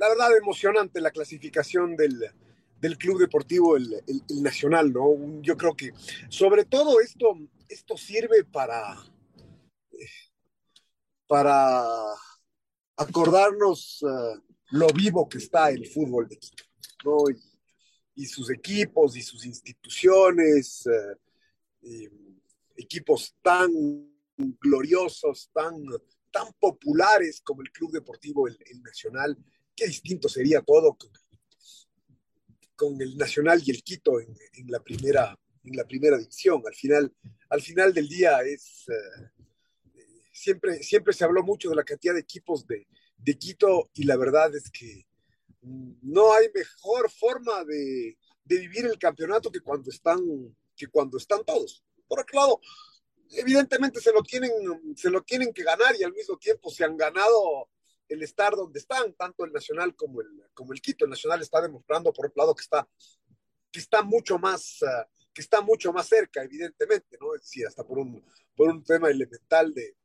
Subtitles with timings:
[0.00, 2.32] la verdad, emocionante la clasificación del,
[2.96, 4.02] Club Deportivo el,
[4.40, 5.42] Nacional, ¿no?
[5.42, 5.92] Yo creo que
[6.30, 7.36] sobre todo esto,
[7.68, 8.94] esto sirve para,
[9.92, 10.06] eh,
[11.26, 11.84] para
[12.96, 16.64] acordarnos eh, lo vivo que está el fútbol de Quito,
[17.04, 17.16] ¿no?
[18.16, 20.86] y, sus equipos y sus instituciones,
[21.82, 22.10] eh,
[22.76, 23.70] equipos tan
[24.60, 25.74] gloriosos, tan,
[26.30, 29.36] tan populares como el Club Deportivo el, Nacional.
[29.74, 30.96] Qué distinto sería todo
[32.76, 34.34] con, el Nacional y el Quito en,
[34.68, 36.62] la primera, en la primera división.
[36.66, 37.14] Al final,
[37.48, 38.86] al final del día es...
[38.88, 39.42] Eh,
[40.32, 42.86] siempre, siempre se habló mucho de la cantidad de equipos de,
[43.18, 45.06] de Quito y la verdad es que
[45.60, 50.18] no hay mejor forma de, de, vivir el campeonato que cuando están,
[50.74, 51.84] que cuando están todos.
[52.08, 52.60] Por otro lado,
[53.32, 54.50] evidentemente se lo, tienen,
[54.96, 57.68] se lo tienen que ganar y al mismo tiempo se han ganado
[58.10, 61.04] el estar donde están, tanto el Nacional como el, como el Quito.
[61.04, 62.86] El Nacional está demostrando, por otro lado, que está,
[63.72, 64.82] que está mucho más...
[64.82, 67.34] Uh, que está mucho más cerca, evidentemente, ¿no?
[67.36, 68.20] Es decir, hasta por un,
[68.56, 69.96] por un tema elemental de,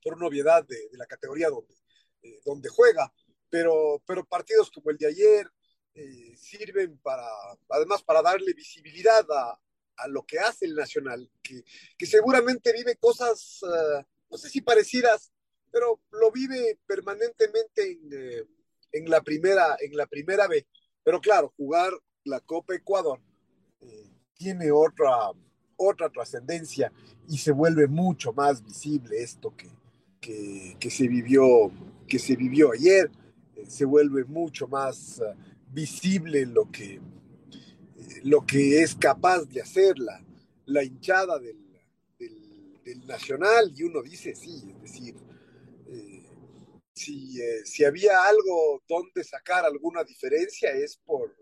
[0.00, 1.74] por una obviedad de, de la categoría donde,
[2.22, 3.12] eh, donde juega,
[3.50, 5.50] pero, pero partidos como el de ayer
[5.94, 7.26] eh, sirven para,
[7.68, 9.60] además, para darle visibilidad a,
[9.96, 11.64] a, lo que hace el Nacional, que,
[11.98, 15.32] que seguramente vive cosas, uh, no sé si parecidas,
[15.74, 18.46] pero lo vive permanentemente en,
[18.92, 20.64] en, la, primera, en la primera B.
[21.02, 21.92] Pero claro, jugar
[22.22, 23.18] la Copa Ecuador
[24.34, 25.32] tiene otra,
[25.76, 26.92] otra trascendencia
[27.28, 29.68] y se vuelve mucho más visible esto que,
[30.78, 31.72] que, se, vivió,
[32.06, 33.10] que se vivió ayer,
[33.56, 35.20] eh, se vuelve mucho más
[35.72, 37.00] visible lo que, eh,
[38.22, 40.24] lo que es capaz de hacer la,
[40.66, 41.58] la hinchada del,
[42.18, 45.33] del, Nacional y uno dice, sí, es decir, eh,
[46.94, 51.34] si, si había algo donde sacar alguna diferencia es por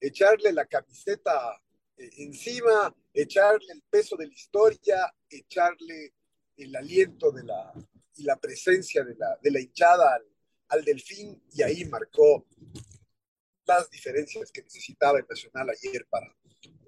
[0.00, 1.60] echarle la camiseta
[1.96, 6.14] encima, echarle el peso de la historia, echarle
[6.56, 7.72] el aliento de la,
[8.16, 10.16] y la presencia de la, de la hinchada
[10.68, 12.46] al, Delfín y ahí marcó
[13.64, 16.26] las diferencias que necesitaba el Nacional ayer para,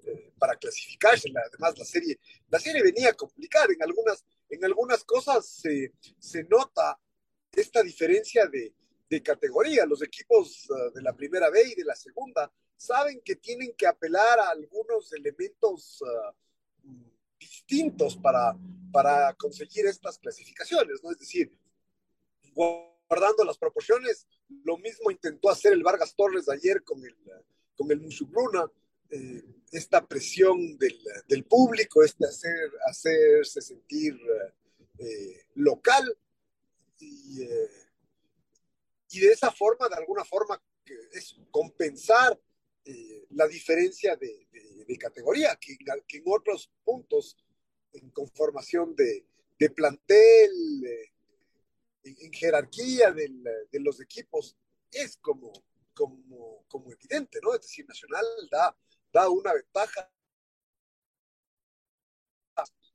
[0.03, 1.29] eh, para clasificarse.
[1.29, 2.19] Además, la serie,
[2.49, 3.67] la serie venía complicada.
[3.71, 6.99] En algunas, en algunas cosas se, se nota
[7.61, 8.73] esta diferencia de,
[9.09, 9.85] de categoría.
[9.85, 13.87] Los equipos uh, de la primera B y de la segunda saben que tienen que
[13.87, 16.91] apelar a algunos elementos uh,
[17.39, 18.55] distintos para,
[18.91, 21.11] para conseguir estas clasificaciones, ¿no?
[21.11, 21.51] Es decir,
[22.53, 24.27] guardando las proporciones,
[24.63, 27.15] lo mismo intentó hacer el Vargas Torres ayer con el,
[27.75, 28.71] con el Musubruna,
[29.09, 30.97] eh, esta presión del,
[31.27, 34.19] del, público, este hacer, hacerse sentir
[34.99, 36.17] eh, local
[37.37, 37.69] y, eh,
[39.09, 40.61] y, de esa forma, de alguna forma,
[41.11, 42.39] es compensar
[43.31, 44.47] la diferencia de,
[44.99, 47.37] categoría, que, en otros puntos
[47.93, 49.25] en conformación de,
[49.71, 50.51] plantel,
[52.03, 54.55] en, jerarquía de los equipos,
[54.91, 55.51] es como,
[55.93, 57.53] como, como evidente, ¿no?
[57.53, 58.77] Es decir, Nacional da,
[59.11, 60.11] da una ventaja.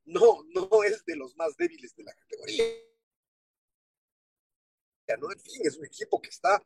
[0.05, 2.65] No, no es de los más débiles de la categoría.
[5.17, 5.31] ¿No?
[5.31, 6.63] En fin, es un equipo que está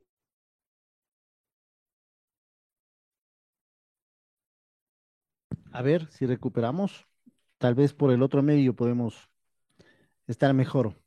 [5.77, 7.07] A ver si recuperamos
[7.59, 9.29] tal vez por el otro medio podemos
[10.27, 10.99] estar mejor.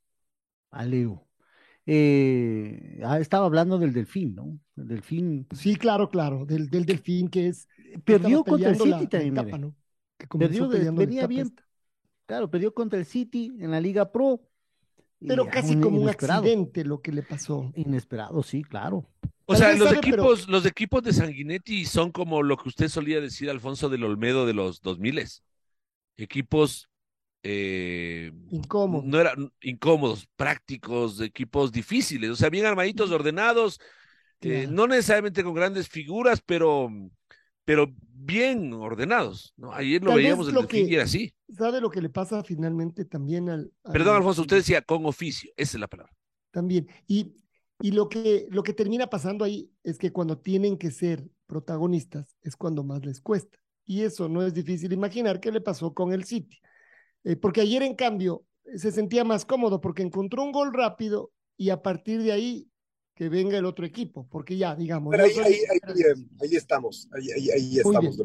[0.70, 1.28] Aleo.
[1.88, 4.60] Eh, ah, estaba hablando del delfín, ¿no?
[4.78, 5.48] El delfín.
[5.56, 7.68] Sí, claro, claro, del, del delfín que es.
[8.04, 9.76] Perdió contra el City también.
[10.38, 11.52] perdió, venía bien.
[12.28, 14.40] Claro, perdió contra el City en la Liga Pro.
[15.28, 17.72] Pero casi como un accidente lo que le pasó.
[17.76, 19.06] Inesperado, sí, claro.
[19.46, 23.50] O sea, los equipos, los equipos de Sanguinetti son como lo que usted solía decir,
[23.50, 25.28] Alfonso del Olmedo de los 2000
[26.18, 26.90] equipos
[27.44, 29.06] eh, incómodos.
[29.06, 33.80] No eran incómodos, prácticos, equipos difíciles, o sea, bien armaditos, ordenados,
[34.42, 36.90] eh, no necesariamente con grandes figuras, pero,
[37.70, 39.54] pero bien ordenados.
[39.56, 39.72] ¿no?
[39.72, 41.32] Ayer lo veíamos el que, y era así.
[41.56, 45.78] ¿Sabe lo que le pasa finalmente también al, Perdón, Alfonso, usted decía con oficio, esa
[45.78, 46.12] es la palabra.
[46.50, 46.88] También.
[47.06, 47.36] Y,
[47.80, 52.36] y lo, que, lo que termina pasando ahí es que cuando tienen que ser protagonistas
[52.42, 53.60] es cuando más les cuesta.
[53.86, 56.60] Y eso no es difícil imaginar qué le pasó con el City.
[57.24, 58.46] Eh, porque ayer, en cambio,
[58.78, 62.68] se sentía más cómodo porque encontró un gol rápido y a partir de ahí
[63.20, 65.12] que venga el otro equipo, porque ya, digamos.
[65.12, 65.34] Pero ahí,
[66.42, 68.18] ahí, estamos, ahí, ahí estamos,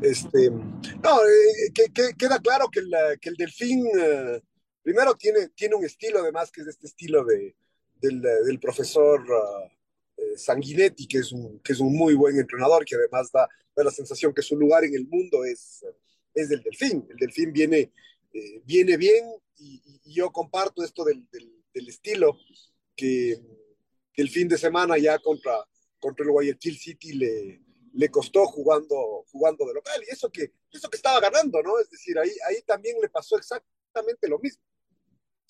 [0.00, 2.80] este, no, eh, que, queda claro que,
[3.20, 4.40] que el Delfín, eh,
[4.82, 7.54] primero tiene, tiene un estilo, además, que es este estilo de,
[8.00, 12.96] del, del profesor uh, Sanguinetti, que es, un, que es un muy buen entrenador, que
[12.96, 13.46] además da,
[13.76, 15.84] da la sensación que su lugar en el mundo es
[16.36, 17.06] es del Delfín.
[17.10, 17.92] El Delfín viene,
[18.32, 19.24] eh, viene bien
[19.58, 22.38] y, yo comparto esto del, del, estilo
[22.94, 23.38] que,
[24.16, 25.64] el fin de semana ya contra,
[25.98, 30.02] contra el Guayaquil City le, le costó jugando, jugando de local.
[30.06, 31.78] Y eso que, eso que estaba ganando, ¿no?
[31.78, 34.62] Es decir, ahí, ahí también le pasó exactamente lo mismo.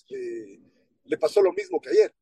[0.09, 0.59] Eh,
[1.05, 2.13] le pasó lo mismo que ayer.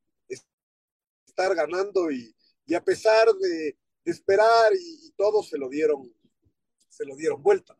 [1.26, 2.34] Estar ganando y,
[2.64, 6.14] y a pesar de, esperar y, y todos se lo dieron,
[6.88, 7.76] se lo dieron vuelta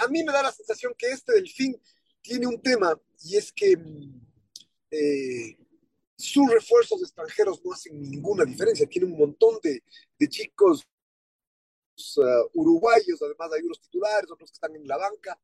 [0.00, 1.80] a mí me da la sensación que este delfín
[2.20, 3.76] tiene un tema y es que
[4.90, 5.56] eh,
[6.22, 8.86] sus refuerzos extranjeros no hacen ninguna diferencia.
[8.86, 9.82] Tiene un montón de,
[10.28, 10.86] chicos
[12.16, 15.36] uh, uruguayos, además hay unos titulares, otros que están en la banca,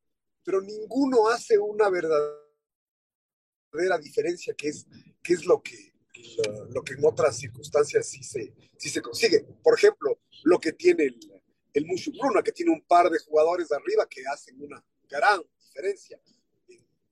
[0.43, 2.39] pero ninguno hace una verdadera
[4.01, 4.87] diferencia, que es,
[5.21, 5.93] que es lo, que,
[6.69, 9.41] lo, que en otras circunstancias sí se, sí se consigue.
[9.61, 11.19] Por ejemplo, lo que tiene el,
[11.73, 15.41] el Mushu Bruna, que tiene un par de jugadores de arriba que hacen una gran
[15.57, 16.21] diferencia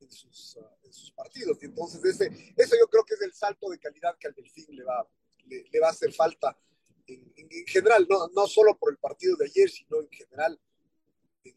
[0.07, 1.57] ah, sus, partidos.
[1.61, 4.75] Y entonces ese, eso yo creo que es el salto de calidad que al Delfín
[4.75, 5.07] le va,
[5.45, 6.57] le, va a hacer falta
[7.07, 10.59] en, general, no, no solo por el partido de ayer, sino en general
[11.43, 11.55] en,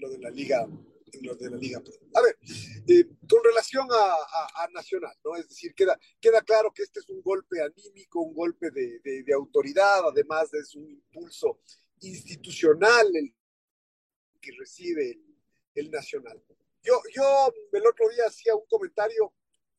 [0.00, 0.66] lo de la liga.
[1.12, 1.82] En lo de la liga.
[2.14, 2.36] A ver,
[2.88, 5.36] eh, con relación a, Nacional, ¿no?
[5.36, 9.32] Es decir, queda, queda claro que este es un golpe anímico, un golpe de, de,
[9.32, 11.60] autoridad, además es un impulso
[12.00, 13.32] institucional el
[14.40, 15.18] que recibe
[15.74, 16.42] el, Nacional.
[16.86, 19.34] Yo, yo el otro día hacía un comentario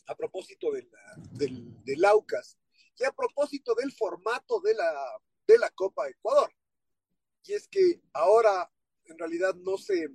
[0.07, 0.87] a propósito de
[1.31, 2.57] del, del AUCAS
[2.97, 4.93] y a propósito del formato de la,
[5.47, 6.51] de la Copa Ecuador.
[7.43, 8.69] Y es que ahora
[9.05, 10.09] en realidad no se,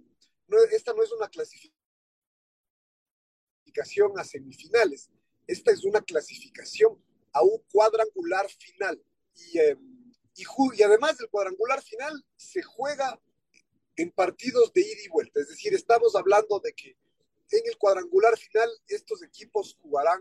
[0.47, 1.73] no, esta no es una clasificación
[4.19, 5.09] a semifinales,
[5.47, 7.03] esta es una clasificación
[7.33, 9.03] a un cuadrangular final.
[9.35, 9.79] Y eh,
[10.35, 13.21] y, además del cuadrangular final se juega
[13.97, 15.41] en partidos de ida y vuelta.
[15.41, 16.97] Es decir, estamos hablando de que
[17.51, 20.21] en el cuadrangular final estos equipos jugarán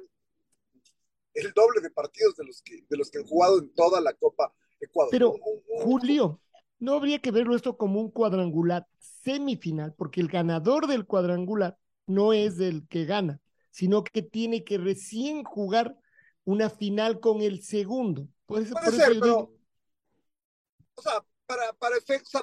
[1.33, 4.13] el doble de partidos de los que, de los que han jugado en toda la
[4.13, 5.11] Copa Ecuador.
[5.11, 5.35] Pero,
[5.83, 6.41] Julio,
[6.79, 11.77] no habría que verlo esto como un cuadrangular semifinal, porque el ganador del cuadrangular
[12.07, 13.39] no es el que gana,
[13.69, 15.95] sino que tiene que recién jugar
[16.43, 18.27] una final con el segundo.
[18.45, 19.53] Puede ser, pero,
[20.95, 22.41] o sea, para, para efectos,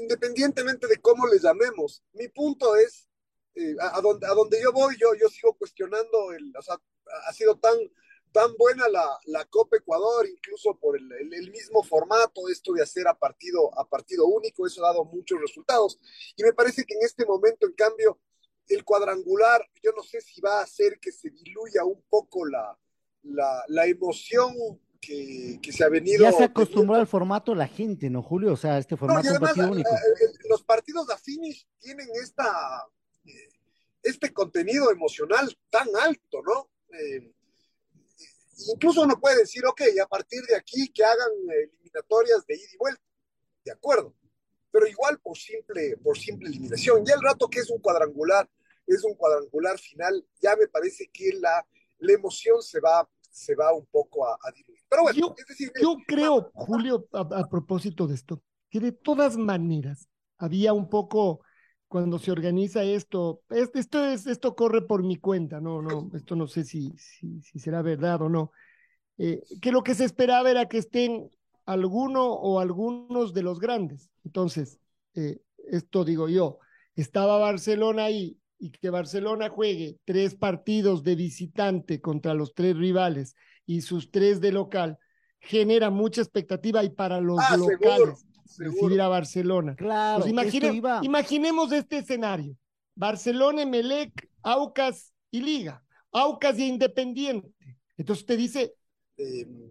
[0.00, 3.08] independientemente de cómo le llamemos, mi punto es,
[3.56, 6.76] eh, a, donde, a donde yo voy, yo, yo sigo cuestionando, el, o sea,
[7.26, 7.76] ha sido tan,
[8.30, 13.08] tan buena la, la Copa Ecuador, incluso por el, el, mismo formato, esto de hacer
[13.08, 15.98] a partido, a partido único, eso ha dado muchos resultados.
[16.36, 18.20] Y me parece que en este momento, en cambio,
[18.68, 22.78] el cuadrangular, yo no sé si va a hacer que se diluya un poco la,
[23.24, 24.54] la, la emoción
[25.00, 26.22] que, se ha venido.
[26.22, 28.52] Ya se acostumbró al formato la gente, ¿no, Julio?
[28.52, 29.90] O sea, este formato es partido único.
[30.48, 32.86] los partidos de finish tienen esta,
[33.24, 33.48] eh,
[34.02, 36.70] este contenido emocional tan alto, ¿no?
[36.98, 37.32] Eh,
[38.68, 42.76] incluso uno puede decir, ok, a partir de aquí que hagan eliminatorias de ida y
[42.76, 43.02] vuelta,
[43.64, 44.14] de acuerdo,
[44.70, 47.04] pero igual por simple, por simple eliminación.
[47.04, 48.48] Ya el rato que es un cuadrangular,
[48.86, 51.66] es un cuadrangular final, ya me parece que la,
[51.98, 54.80] la emoción se va, se va un poco a, a diluir.
[54.88, 59.36] Pero bueno, yo, es decir, yo creo, Julio, a, propósito de esto, que de todas
[59.36, 60.08] maneras
[60.38, 61.40] había un poco
[61.88, 66.46] cuando se organiza esto, esto es, esto corre por mi cuenta, no, no, esto no
[66.46, 68.52] sé si, si, si será verdad o no,
[69.18, 71.28] eh, que lo que se esperaba era que estén
[71.66, 74.10] alguno o algunos de los grandes.
[74.24, 74.78] Entonces,
[75.14, 76.58] eh, esto digo yo,
[76.94, 83.34] estaba Barcelona ahí y que Barcelona juegue tres partidos de visitante contra los tres rivales
[83.66, 84.98] y sus tres de local,
[85.40, 88.26] genera mucha expectativa y para los ah, locales
[88.58, 89.74] recibir a Barcelona.
[89.74, 90.34] Claro, pues
[91.02, 92.54] imaginemos este escenario.
[92.94, 95.82] Barcelona, Melec, Aucas y Liga.
[96.12, 97.48] Aucas y Independiente.
[97.96, 98.74] Entonces te dice...
[99.16, 99.70] Em,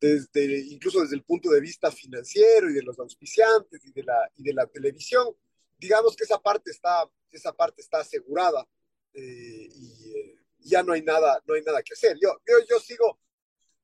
[0.00, 4.30] desde, incluso desde el punto de vista financiero y de los auspiciantes y de la,
[4.36, 5.28] y de la televisión,
[5.78, 8.66] digamos que esa parte está, esa parte está asegurada
[9.14, 12.16] eh, y eh, ya no hay nada, no hay nada que hacer.
[12.20, 13.18] Yo, yo, yo sigo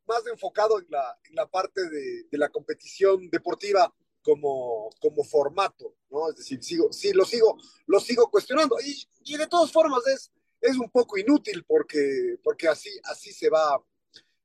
[0.06, 5.96] más enfocado en la, en la parte de, de, la competición deportiva como, como formato,
[6.10, 6.30] ¿no?
[6.30, 10.76] Es decir, sigo, sí, lo sigo, lo sigo cuestionando y, de todas formas es, es
[10.78, 13.82] un poco inútil porque, porque así, así se va,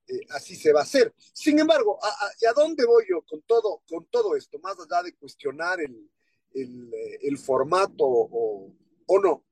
[0.07, 1.13] eh, así se va a hacer.
[1.33, 4.59] Sin embargo, ¿a, a, dónde voy yo con todo, con todo esto?
[4.59, 6.09] Más allá de cuestionar el,
[6.53, 8.75] el, el formato o,
[9.07, 9.45] o, no,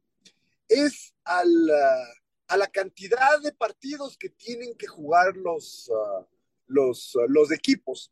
[0.67, 1.69] es al,
[2.51, 6.25] a la cantidad de partidos que tienen que jugar los, uh,
[6.67, 8.11] los, uh, los equipos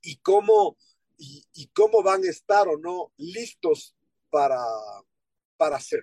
[0.00, 0.78] y cómo,
[1.18, 3.94] y, cómo van a estar o no listos
[4.30, 4.58] para,
[5.58, 6.02] para hacer.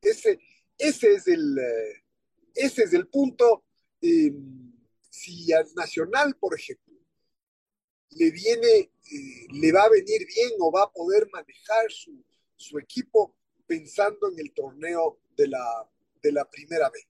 [0.00, 0.40] Ese,
[0.78, 2.02] ese, es el, uh,
[2.54, 3.62] ese es el punto.
[4.00, 4.32] Eh,
[5.10, 6.94] si al Nacional, por ejemplo,
[8.12, 12.24] le viene, eh, le va a venir bien o va a poder manejar su,
[12.56, 13.35] su equipo
[13.66, 15.90] pensando en el torneo de la,
[16.22, 17.06] de la primera vez.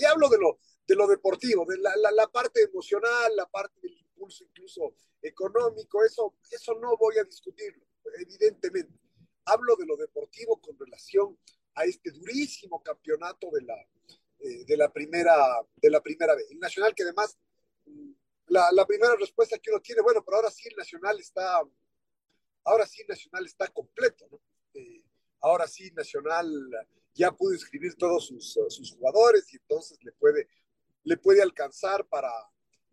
[0.00, 3.96] Y hablo de lo, de lo deportivo, de la, la, parte emocional, la parte del
[3.96, 7.84] impulso incluso económico, eso, eso no voy a discutirlo,
[8.18, 8.92] evidentemente.
[9.44, 11.38] Hablo de lo deportivo con relación
[11.74, 13.76] a este durísimo campeonato de la,
[14.40, 15.34] eh, de la primera,
[15.76, 16.50] de la primera vez.
[16.50, 17.38] El Nacional que además,
[17.86, 18.10] mm,
[18.48, 21.62] la, la, primera respuesta que uno tiene, bueno, pero ahora sí el Nacional está,
[22.64, 24.40] ahora sí el Nacional está completo, ¿no?
[25.38, 26.48] Eh, ahora sí Nacional
[27.14, 30.48] ya pudo inscribir todos sus, sus jugadores y entonces le puede,
[31.04, 32.30] le puede alcanzar para,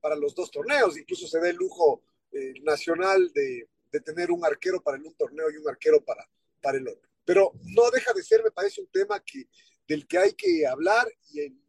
[0.02, 4.44] para los dos torneos, incluso se da el lujo eh, nacional de, de, tener un
[4.44, 6.28] arquero para el un torneo y un arquero para,
[6.62, 7.10] para el otro.
[7.24, 9.48] Pero no deja de ser, me parece, un tema que
[9.88, 11.60] del que hay que hablar y el,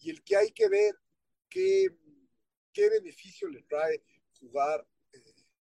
[0.00, 0.94] y el que hay que ver
[1.48, 1.86] qué,
[2.72, 4.02] qué beneficio le trae
[4.40, 4.93] jugar eh,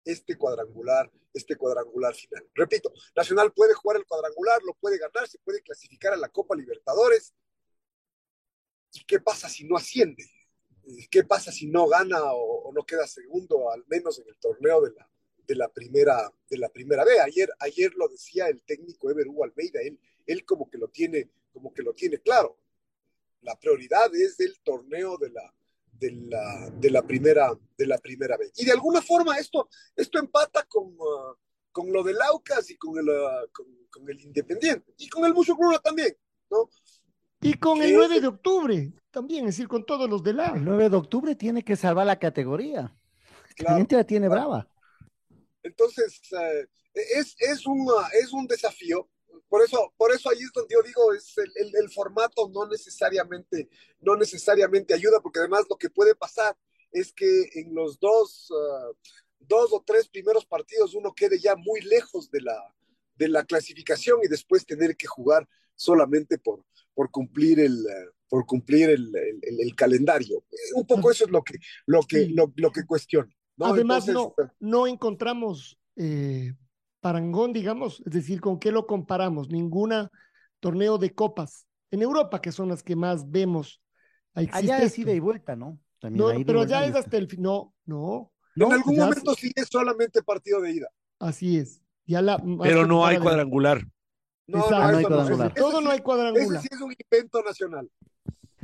[0.05, 2.47] este cuadrangular, este cuadrangular final.
[2.53, 6.55] Repito, Nacional puede jugar el cuadrangular, lo puede ganar, se puede clasificar a la Copa
[6.55, 7.33] Libertadores.
[8.91, 10.23] ¿Y qué pasa si no asciende?
[11.09, 14.91] ¿Qué pasa si no gana o, no queda segundo, al menos en el torneo de
[14.91, 15.09] la,
[15.47, 17.19] de la primera de la primera B?
[17.21, 21.29] Ayer, ayer lo decía el técnico Ever Hugo Almeida, él, él como que lo tiene
[21.53, 22.57] como que lo tiene claro.
[23.41, 25.53] La prioridad es del torneo de la,
[26.03, 28.51] de la, de la, primera, de la primera vez.
[28.57, 31.35] Y de alguna forma esto, esto empata con, uh,
[31.71, 34.93] con lo del Aucas y con el, uh, con, con, el Independiente.
[34.97, 36.15] Y con el Mucho también,
[36.49, 36.69] ¿no?
[37.39, 40.55] Y con el 9 de octubre también, es decir, con todos los del lado.
[40.55, 42.93] El 9 de octubre tiene que salvar la categoría.
[43.55, 44.49] Claro, la gente la tiene claro.
[44.49, 44.69] brava.
[45.61, 47.87] Entonces, uh, es, es, un,
[48.21, 49.09] es un desafío
[49.53, 52.65] por eso, por eso ahí es donde yo digo, es el, el, el, formato no
[52.65, 53.69] necesariamente,
[54.01, 56.57] no necesariamente ayuda, porque además lo que puede pasar
[56.91, 58.95] es que en los dos, uh,
[59.41, 62.73] dos o tres primeros partidos uno quede ya muy lejos de la,
[63.13, 68.47] de la clasificación y después tener que jugar solamente por, por cumplir el, uh, por
[68.47, 70.43] cumplir el, el, el, calendario.
[70.73, 73.31] Un poco eso es lo que, lo que, lo, lo que cuestiono.
[73.57, 73.67] ¿no?
[73.67, 76.53] Además, Entonces, no, no encontramos eh,
[77.03, 79.49] parangón, digamos, es decir, ¿con qué lo comparamos?
[79.49, 80.09] Ninguna
[80.61, 83.81] torneo de copas en Europa, que son las que más vemos.
[84.33, 85.77] Allá es ida y vuelta, ¿no?
[85.99, 87.41] También no pero ya es hasta el fin.
[87.41, 88.31] No, no.
[88.55, 90.87] En algún momento sí es solamente partido de ida.
[91.19, 91.81] Así es.
[92.05, 93.85] Ya la, pero no hay cuadrangular.
[94.47, 95.53] No, no, no, hay cuadrangular.
[95.53, 96.59] Todo no hay cuadrangular.
[96.59, 97.89] Ese sí es un invento nacional.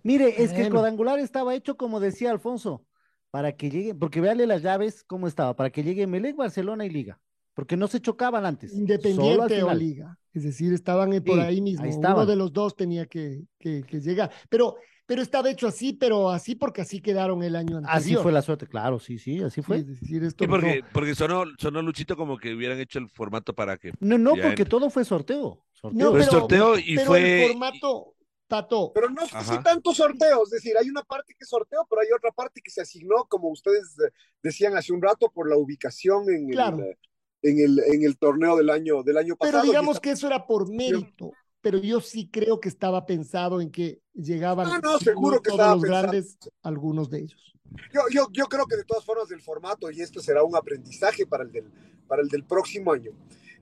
[0.02, 0.54] Mire, es bueno.
[0.56, 2.86] que el cuadrangular estaba hecho como decía Alfonso,
[3.32, 6.90] para que llegue, porque véale las llaves cómo estaba, para que llegue Melec, Barcelona y
[6.90, 7.20] Liga
[7.60, 8.74] porque no se chocaban antes.
[8.74, 10.18] Independiente o Liga.
[10.34, 11.84] Es decir, estaban por sí, ahí mismo.
[11.84, 14.32] Ahí Uno de los dos tenía que, que, que, llegar.
[14.48, 17.98] Pero, pero estaba hecho así, pero así porque así quedaron el año anterior.
[17.98, 19.80] Así fue la suerte, claro, sí, sí, así fue.
[19.80, 20.88] Sí, es decir, esto sí, porque, no...
[20.94, 23.92] porque sonó, sonó Luchito como que hubieran hecho el formato para que.
[24.00, 24.70] No, no, porque en...
[24.70, 25.66] todo fue sorteo.
[25.74, 26.00] sorteo.
[26.00, 27.44] No, pero, sorteo y pero fue.
[27.44, 28.14] El formato.
[28.48, 28.92] Tato.
[28.96, 32.08] Pero no fue sí, tanto sorteo, es decir, hay una parte que sorteo, pero hay
[32.18, 33.96] otra parte que se asignó, como ustedes
[34.42, 36.78] decían hace un rato, por la ubicación en claro.
[36.78, 36.98] el,
[37.42, 39.62] en el, en el torneo del año, del año pasado.
[39.62, 41.32] Pero digamos que eso era por mérito,
[41.62, 45.60] pero yo sí creo que estaba pensado en que llegaban no, no, seguro que todos
[45.60, 46.02] los pensado.
[46.02, 47.54] grandes, algunos de ellos.
[47.94, 51.26] Yo, yo, yo creo que de todas formas del formato, y esto será un aprendizaje
[51.26, 51.72] para el del,
[52.08, 53.12] para el del próximo año,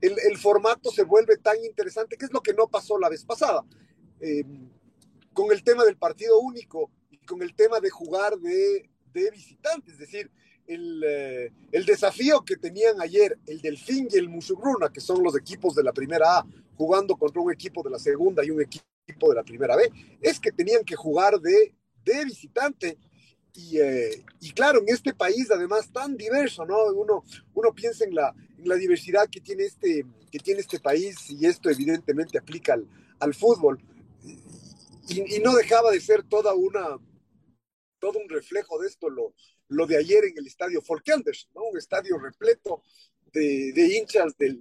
[0.00, 3.24] el, el formato se vuelve tan interesante, que es lo que no pasó la vez
[3.24, 3.64] pasada.
[4.20, 4.44] Eh,
[5.32, 9.92] con el tema del partido único y con el tema de jugar de, de visitante,
[9.92, 10.30] es decir,
[10.68, 15.74] el, el, desafío que tenían ayer el Delfín y el Musubruna, que son los equipos
[15.74, 16.46] de la primera A,
[16.76, 20.38] jugando contra un equipo de la segunda y un equipo de la primera B, es
[20.38, 22.98] que tenían que jugar de, de visitante.
[23.54, 26.76] Y, eh, y, claro, en este país además tan diverso, ¿no?
[26.92, 31.46] Uno, uno piensa en la, la diversidad que tiene, este, que tiene este país y
[31.46, 32.86] esto evidentemente aplica al,
[33.18, 33.80] al fútbol.
[35.08, 36.98] Y, y, no dejaba de ser toda una,
[37.98, 39.32] todo un reflejo de esto, lo,
[39.68, 41.64] lo de ayer en el estadio Folkenders, ¿no?
[41.64, 42.82] Un estadio repleto
[43.32, 44.60] de, hinchas del,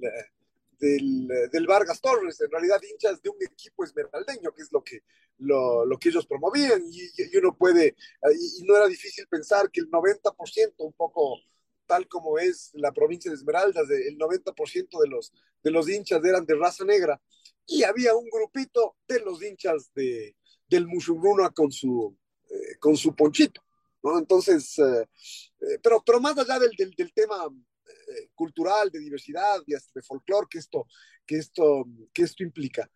[0.79, 5.03] del, Vargas Torres, en realidad hinchas de un equipo esmeraldeño, que es lo que,
[5.39, 7.95] lo, lo que ellos promovían, y, y, uno puede,
[8.31, 11.39] y, no era difícil pensar que el 90%, un poco
[11.85, 15.31] tal como es la provincia de Esmeraldas, el 90% de los,
[15.63, 17.19] de los hinchas eran de raza negra,
[17.65, 20.35] y había un grupito de los hinchas de,
[20.69, 22.15] del Musurruna con su,
[22.49, 23.61] eh, con su ponchito,
[24.04, 24.18] ¿no?
[24.18, 25.06] Entonces, eh,
[25.62, 27.36] eh, pero, pero más allá del, del, del tema
[27.88, 30.88] eh, cultural, de diversidad, de, de folclore que esto,
[31.25, 32.89] que, esto, que esto implica.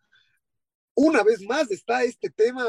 [0.94, 2.66] Una vez más está este tema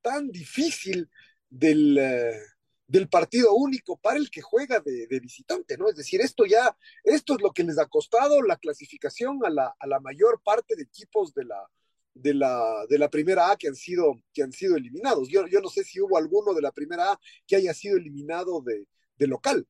[0.00, 1.08] tan difícil
[1.48, 2.40] del, eh,
[2.86, 5.88] del partido único para el que juega de, de, visitante, ¿no?
[5.88, 9.74] Es decir, esto ya, esto es lo que les ha costado la clasificación a la,
[9.78, 11.68] a la mayor parte de equipos de la,
[12.14, 15.28] de la, de la primera A que han sido, que han sido eliminados.
[15.28, 18.62] Yo, yo no sé si hubo alguno de la primera A que haya sido eliminado
[18.62, 18.86] de,
[19.18, 19.66] de local.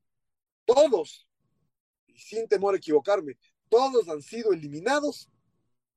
[0.65, 1.27] Todos,
[2.15, 3.37] sin temor a equivocarme,
[3.69, 5.29] todos han sido eliminados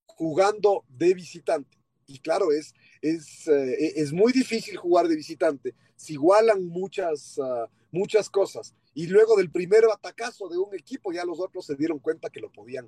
[0.05, 1.77] jugando de visitante.
[2.07, 5.75] Y claro, es, es, eh, es muy difícil jugar de visitante.
[5.95, 8.73] Se igualan muchas, uh, muchas cosas.
[8.93, 12.39] Y luego del primer atacazo de un equipo, ya los otros se dieron cuenta que
[12.39, 12.87] lo podían,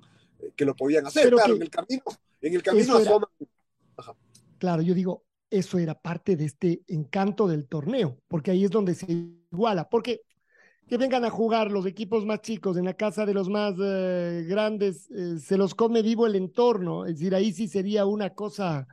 [0.55, 1.25] que lo podían hacer.
[1.25, 2.03] Pero claro, en el camino,
[2.41, 3.29] en el camino asoman.
[3.98, 4.15] Ajá.
[4.58, 8.96] Claro, yo digo, eso era parte de este encanto del torneo, porque ahí es donde
[8.96, 9.12] se
[9.51, 9.89] iguala.
[9.89, 10.22] Porque
[10.89, 14.43] que vengan a jugar los equipos más chicos en la casa de los más eh,
[14.48, 18.88] grandes, eh, se los come vivo el entorno, es decir, ahí sí sería una cosa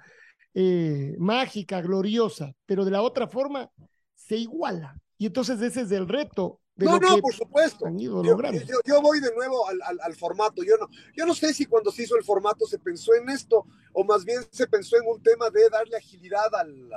[0.53, 3.71] eh, mágica, gloriosa, pero de la otra forma
[4.15, 4.95] se iguala.
[5.17, 6.61] Y entonces ese es el reto.
[6.77, 7.87] De no, no, por supuesto.
[7.97, 8.37] Yo, yo,
[8.85, 10.63] yo, voy de nuevo al, al, al, formato.
[10.63, 13.65] Yo no, yo no sé si cuando se hizo el formato se pensó en esto
[13.95, 16.91] o más bien se pensó en un tema de darle agilidad al,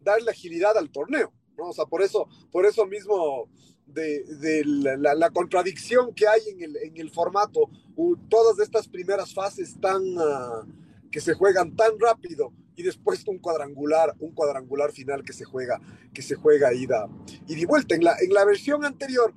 [0.00, 1.32] darle agilidad al torneo.
[1.58, 1.70] ¿no?
[1.70, 3.48] O sea, por eso, por eso mismo
[3.86, 8.60] de, de la, la, la, contradicción que hay en el, en el formato, uh, todas
[8.60, 10.64] estas primeras fases tan uh,
[11.16, 15.80] que se juegan tan rápido y después un cuadrangular, un cuadrangular final que se juega,
[16.12, 17.08] que se juega ida
[17.48, 17.94] y de vuelta.
[17.94, 19.32] En la, en la versión anterior,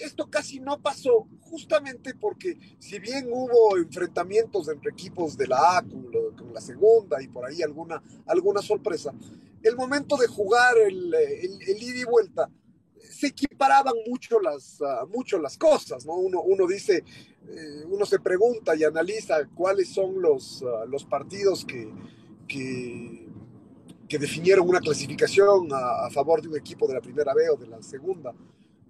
[0.00, 5.82] esto casi no pasó, justamente porque si bien hubo enfrentamientos entre equipos de la A
[5.82, 9.14] con, lo, con la segunda y por ahí alguna, alguna sorpresa,
[9.62, 12.50] el momento de jugar el, el, el ida y vuelta
[13.10, 16.16] se equiparaban mucho las, uh, mucho las cosas, ¿no?
[16.16, 17.04] Uno, uno dice,
[17.48, 21.92] eh, uno se pregunta y analiza cuáles son los, uh, los partidos que,
[22.48, 23.22] que,
[24.18, 27.66] definieron una clasificación a, a, favor de un equipo de la primera B o de
[27.66, 28.32] la segunda.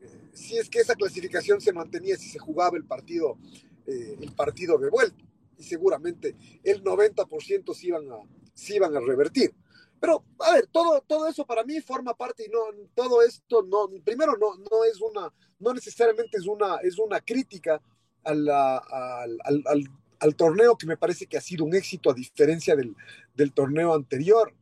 [0.03, 3.39] Eh, si es que esa clasificación se mantenía, si se jugaba el partido,
[3.87, 5.25] eh, el partido de vuelta,
[5.57, 8.17] y seguramente el 90% se iban a,
[8.53, 9.55] se iban a revertir.
[9.99, 12.59] Pero, a ver, todo, todo eso para mí forma parte y no,
[12.95, 17.81] todo esto no, primero no, no es una, no necesariamente es una, es una crítica
[18.25, 19.85] a la, al, al, al,
[20.21, 22.95] al, torneo que me parece que ha sido un éxito a diferencia del,
[23.35, 24.55] del torneo anterior.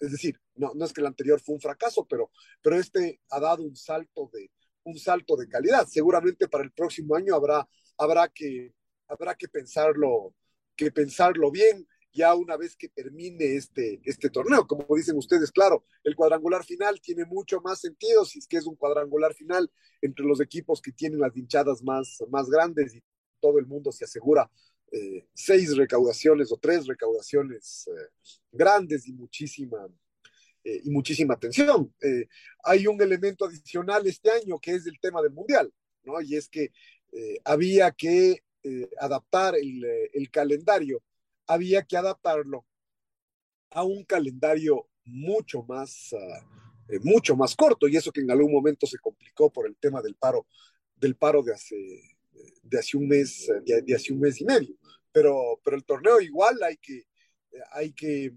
[0.00, 2.30] Es decir, no, no es que el anterior fue un fracaso, pero,
[2.62, 4.50] pero este ha dado un salto de,
[4.84, 5.86] un salto de calidad.
[5.86, 8.72] Seguramente para el próximo año habrá, habrá, que,
[9.06, 10.34] habrá que, pensarlo,
[10.76, 14.66] que pensarlo bien ya una vez que termine este, este torneo.
[14.66, 18.66] Como dicen ustedes, claro, el cuadrangular final tiene mucho más sentido si es que es
[18.66, 23.02] un cuadrangular final entre los equipos que tienen las hinchadas más, más grandes y
[23.40, 24.50] todo el mundo se asegura
[24.90, 29.86] eh, seis recaudaciones o tres recaudaciones eh, grandes y muchísima,
[30.64, 31.92] eh, y muchísima atención.
[32.64, 35.72] Hay un elemento adicional este año que es el tema del mundial,
[36.04, 36.20] ¿no?
[36.22, 36.70] Y es que
[37.44, 38.42] había que
[38.98, 41.02] adaptar el calendario
[41.48, 42.64] había que adaptarlo
[43.70, 48.52] a un calendario mucho más, uh, eh, mucho más corto, y eso que en algún
[48.52, 50.46] momento se complicó por el tema del paro,
[50.94, 51.76] del paro de hace,
[52.62, 54.76] de hace un mes, de, hace un mes y medio.
[55.10, 57.04] Pero, pero el torneo igual hay que,
[57.72, 58.32] hay que,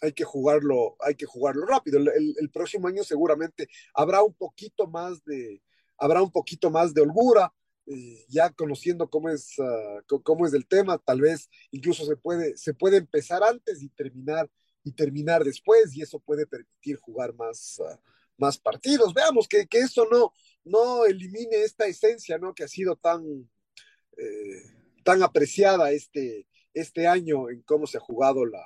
[0.00, 1.98] hay que jugarlo, hay que jugarlo rápido.
[1.98, 5.60] El, el, próximo año seguramente habrá un poquito más de,
[5.98, 7.52] habrá un poquito más de holgura,
[8.28, 12.74] ya conociendo cómo es, uh, cómo es el tema, tal vez incluso se puede, se
[12.74, 14.48] puede empezar antes y terminar,
[14.84, 17.98] y terminar después, y eso puede permitir jugar más, uh,
[18.36, 19.12] más partidos.
[19.14, 20.32] Veamos que, que eso no,
[20.64, 22.54] no elimine esta esencia, ¿no?
[22.54, 23.22] Que ha sido tan,
[24.16, 24.62] eh,
[25.04, 28.62] tan apreciada este, este año en cómo se ha jugado la,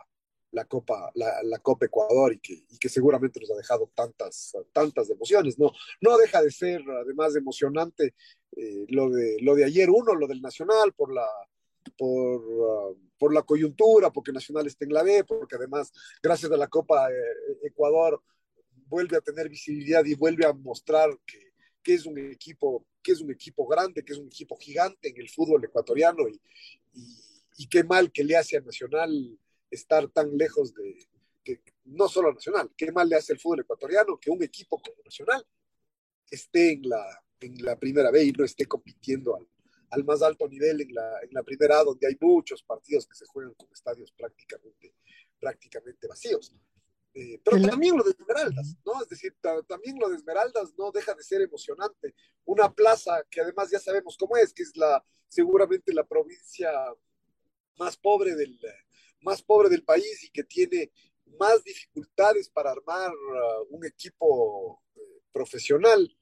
[0.55, 5.11] la Copa, la, Copa Ecuador y que, y que seguramente nos ha dejado tantas, tantas
[5.11, 5.59] emociones.
[5.59, 8.15] No, no deja de ser además emocionante
[8.57, 11.27] eh, lo, de, lo de ayer, uno, lo del Nacional, por la,
[11.97, 16.57] por, uh, por la coyuntura, porque Nacional está en la B, porque además, gracias a
[16.57, 17.15] la Copa eh,
[17.63, 18.23] Ecuador,
[18.87, 23.21] vuelve a tener visibilidad y vuelve a mostrar que, que, es un equipo, que es
[23.21, 26.41] un equipo grande, que es un equipo gigante en el fútbol ecuatoriano y,
[26.93, 27.17] y,
[27.59, 29.39] y qué mal que le hace a Nacional
[29.71, 30.97] estar tan lejos de,
[31.43, 34.97] que no solo Nacional, qué mal le hace el fútbol ecuatoriano que un equipo como
[35.05, 35.45] Nacional
[36.31, 39.49] esté en la, en la primera B y no esté compitiendo al,
[39.91, 43.15] al más alto nivel en la, en la primera A, donde hay muchos partidos que
[43.15, 44.95] se juegan con estadios prácticamente,
[45.39, 46.55] prácticamente vacíos.
[47.17, 49.01] Eh, pero también lo de Esmeraldas, ¿no?
[49.01, 49.37] Es decir,
[49.69, 52.15] también lo de Esmeraldas no deja de ser emocionante.
[52.45, 56.73] Una plaza que además ya sabemos cómo es, que es la seguramente la provincia
[57.79, 58.59] más pobre del,
[59.21, 60.91] más pobre del país y que tiene
[61.39, 65.01] más dificultades para armar uh, un equipo eh,
[65.33, 66.17] profesional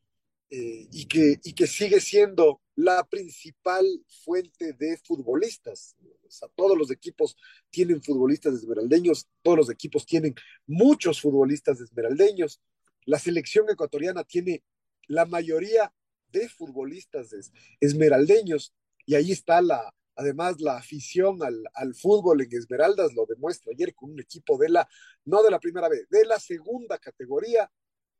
[0.54, 3.86] eh, y, que, y que sigue siendo la principal
[4.22, 5.96] fuente de futbolistas.
[6.26, 7.34] O sea, todos los equipos
[7.70, 10.34] tienen futbolistas esmeraldeños, todos los equipos tienen
[10.66, 12.60] muchos futbolistas esmeraldeños.
[13.06, 14.62] La selección ecuatoriana tiene
[15.08, 15.90] la mayoría
[16.30, 17.34] de futbolistas
[17.80, 18.74] esmeraldeños
[19.06, 23.94] y ahí está la, Además, la afición al, al, fútbol en Esmeraldas lo demuestra ayer
[23.94, 24.86] con un equipo de la,
[25.24, 27.70] no de la primera vez, de la segunda categoría,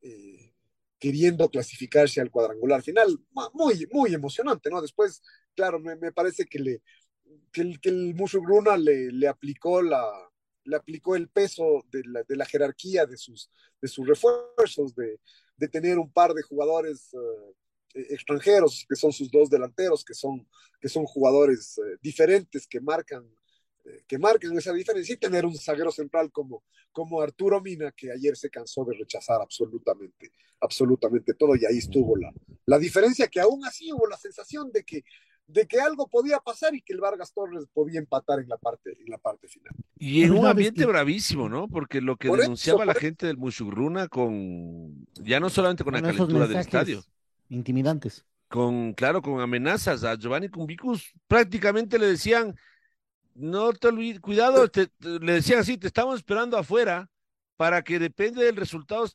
[0.01, 0.42] eh,
[1.03, 3.19] queriendo clasificarse al cuadrangular final.
[3.55, 4.81] Muy, muy emocionante, ¿no?
[4.81, 5.21] Después,
[5.53, 6.81] claro, me, me parece que, le,
[7.51, 8.15] que el, que el
[8.79, 10.05] le, le, aplicó la,
[10.63, 15.19] le aplicó el peso de la, de la jerarquía de sus, de sus refuerzos, de,
[15.57, 17.53] de tener un par de jugadores uh,
[17.95, 20.47] extranjeros, que son sus dos delanteros, que son,
[20.81, 23.42] que son jugadores eh, diferentes, que marcan, eh,
[24.07, 28.37] que marcan esa diferencia, y tener un zaguero central como, como Arturo Mina, que ayer
[28.37, 32.33] se cansó de rechazar absolutamente, absolutamente todo, y ahí estuvo la,
[32.67, 35.03] la diferencia, que aún así hubo la sensación de que,
[35.47, 38.97] de que algo podía pasar y que el Vargas Torres podía empatar en la parte,
[38.99, 39.75] en la parte final.
[39.99, 41.69] Y en un ambiente bravísimo, ¿no?
[41.69, 45.93] Porque lo que por denunciaba eso, la gente del Mushugruna con, ya no solamente con,
[45.93, 47.03] con la calentura del estadio,
[47.49, 48.25] intimidantes.
[48.49, 52.55] Con, claro, con amenazas a Giovanni Cumbicus, prácticamente le decían,
[53.35, 57.11] no te olvides, cuidado, te, te, le decían así, te estamos esperando afuera
[57.57, 59.09] para que depende del resultado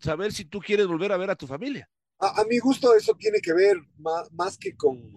[0.00, 1.88] saber si tú quieres volver a ver a tu familia.
[2.18, 5.12] A, a mi gusto eso tiene que ver más, más que con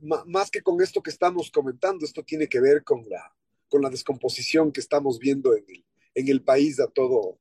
[0.00, 3.34] más que con esto que estamos comentando, esto tiene que ver con la,
[3.68, 7.38] con la descomposición que estamos viendo en el, en el país a todo,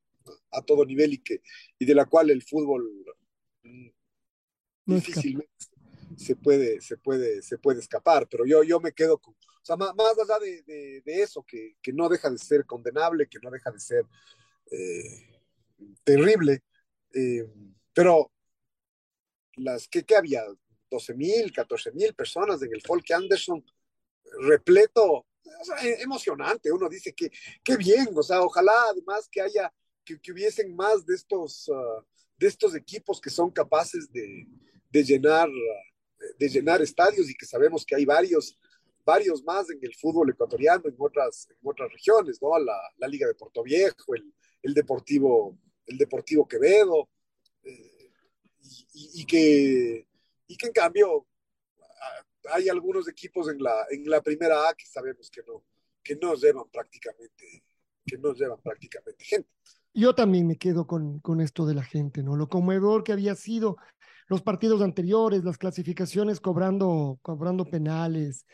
[0.51, 1.41] a todo nivel y, que,
[1.77, 2.89] y de la cual el fútbol
[4.85, 5.49] difícilmente
[6.17, 9.75] se puede, se puede, se puede escapar, pero yo, yo me quedo con, o sea,
[9.75, 13.71] más, más allá de, eso, que, que, no deja de ser condenable, que no deja
[13.71, 14.05] de ser
[14.71, 15.41] eh,
[16.03, 16.63] terrible,
[17.13, 17.47] eh,
[17.93, 18.31] pero
[19.55, 20.43] las que, que había
[20.89, 23.63] 12 mil, 14 mil personas en el Folk Anderson,
[24.41, 25.25] repleto,
[25.63, 27.31] sea, emocionante, uno dice que,
[27.63, 29.73] qué bien, o sea, ojalá además que haya,
[30.03, 32.03] que, que hubiesen más de estos, uh,
[32.37, 34.47] de estos equipos que son capaces de,
[34.89, 35.49] de llenar,
[36.37, 38.57] de llenar estadios y que sabemos que hay varios,
[39.05, 42.57] varios más en el fútbol ecuatoriano, en otras, en otras regiones, ¿no?
[42.59, 47.09] La, la Liga de Puerto Viejo, el, el, Deportivo, el Deportivo Quevedo,
[47.63, 48.11] eh,
[48.93, 50.07] y, que,
[50.47, 51.27] y que en cambio
[52.51, 55.63] hay algunos equipos en la, en la primera A que sabemos que no,
[56.03, 57.63] que no llevan prácticamente,
[58.05, 59.49] que no llevan prácticamente gente.
[59.93, 62.35] Yo también me quedo con, con esto de la gente, ¿no?
[62.35, 63.77] Lo conmovedor que había sido
[64.27, 68.45] los partidos anteriores, las clasificaciones cobrando, cobrando penales.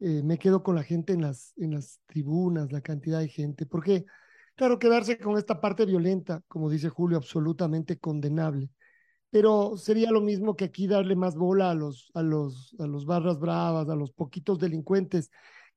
[0.00, 3.66] Eh, me quedo con la gente en las, en las tribunas, la cantidad de gente,
[3.66, 4.04] porque,
[4.54, 8.70] claro, quedarse con esta parte violenta, como dice Julio, absolutamente condenable.
[9.30, 13.06] Pero sería lo mismo que aquí darle más bola a los, a los, a los
[13.06, 15.30] barras bravas, a los poquitos delincuentes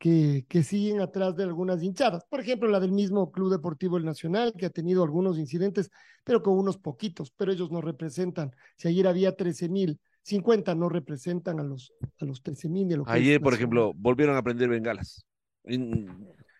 [0.03, 2.25] que, que, siguen atrás de algunas hinchadas.
[2.25, 5.89] Por ejemplo, la del mismo Club Deportivo El Nacional, que ha tenido algunos incidentes,
[6.25, 8.51] pero con unos poquitos, pero ellos no representan.
[8.75, 12.97] Si ayer había 13 mil, 50 no representan a los, a los 13 mil de
[12.97, 15.25] lo que Ayer, por ejemplo, volvieron a prender bengalas.
[15.63, 16.07] Y, y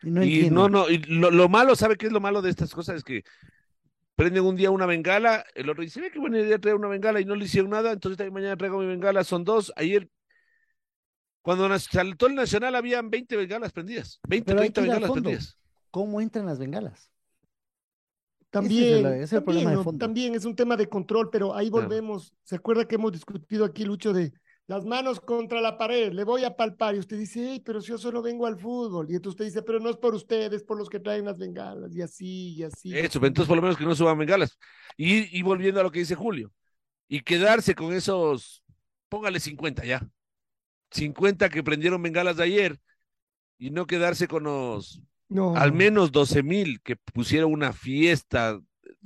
[0.04, 2.74] no, y no, no, y lo, lo, malo, ¿sabe qué es lo malo de estas
[2.74, 2.96] cosas?
[2.96, 3.24] Es que
[4.16, 7.20] prenden un día una bengala, el otro dice, ve qué buena idea traer una bengala
[7.20, 9.74] y no le hicieron nada, entonces mañana traigo mi bengala, son dos.
[9.76, 10.08] Ayer
[11.44, 15.58] cuando saltó el Nacional habían 20 bengalas prendidas, 20, Pero 30 bengalas prendidas.
[15.92, 17.12] ¿Cómo entran las bengalas?
[18.50, 19.98] También, es el, problema de fondo.
[20.06, 22.34] también es un tema de control, pero ahí volvemos.
[22.44, 24.32] ¿Se acuerda que hemos discutido aquí, Lucho, de
[24.68, 26.96] las manos contra la pared, le voy a palpar?
[26.96, 29.08] Y usted dice, hey, pero si yo solo vengo al fútbol.
[29.10, 31.94] Y entonces usted dice, pero no es por ustedes, por los que traen las bengalas,
[31.94, 32.98] y así, y así.
[32.98, 34.58] Eso, entonces por lo menos que no suban bengalas.
[34.96, 36.54] Y, y volviendo a lo que dice Julio,
[37.10, 38.64] y quedarse con esos,
[39.10, 40.08] póngale 50 ya.
[40.94, 42.80] 50 que prendieron bengalas de ayer,
[43.58, 45.02] y no quedarse con los
[45.56, 48.60] al menos 12 mil que pusieron una fiesta.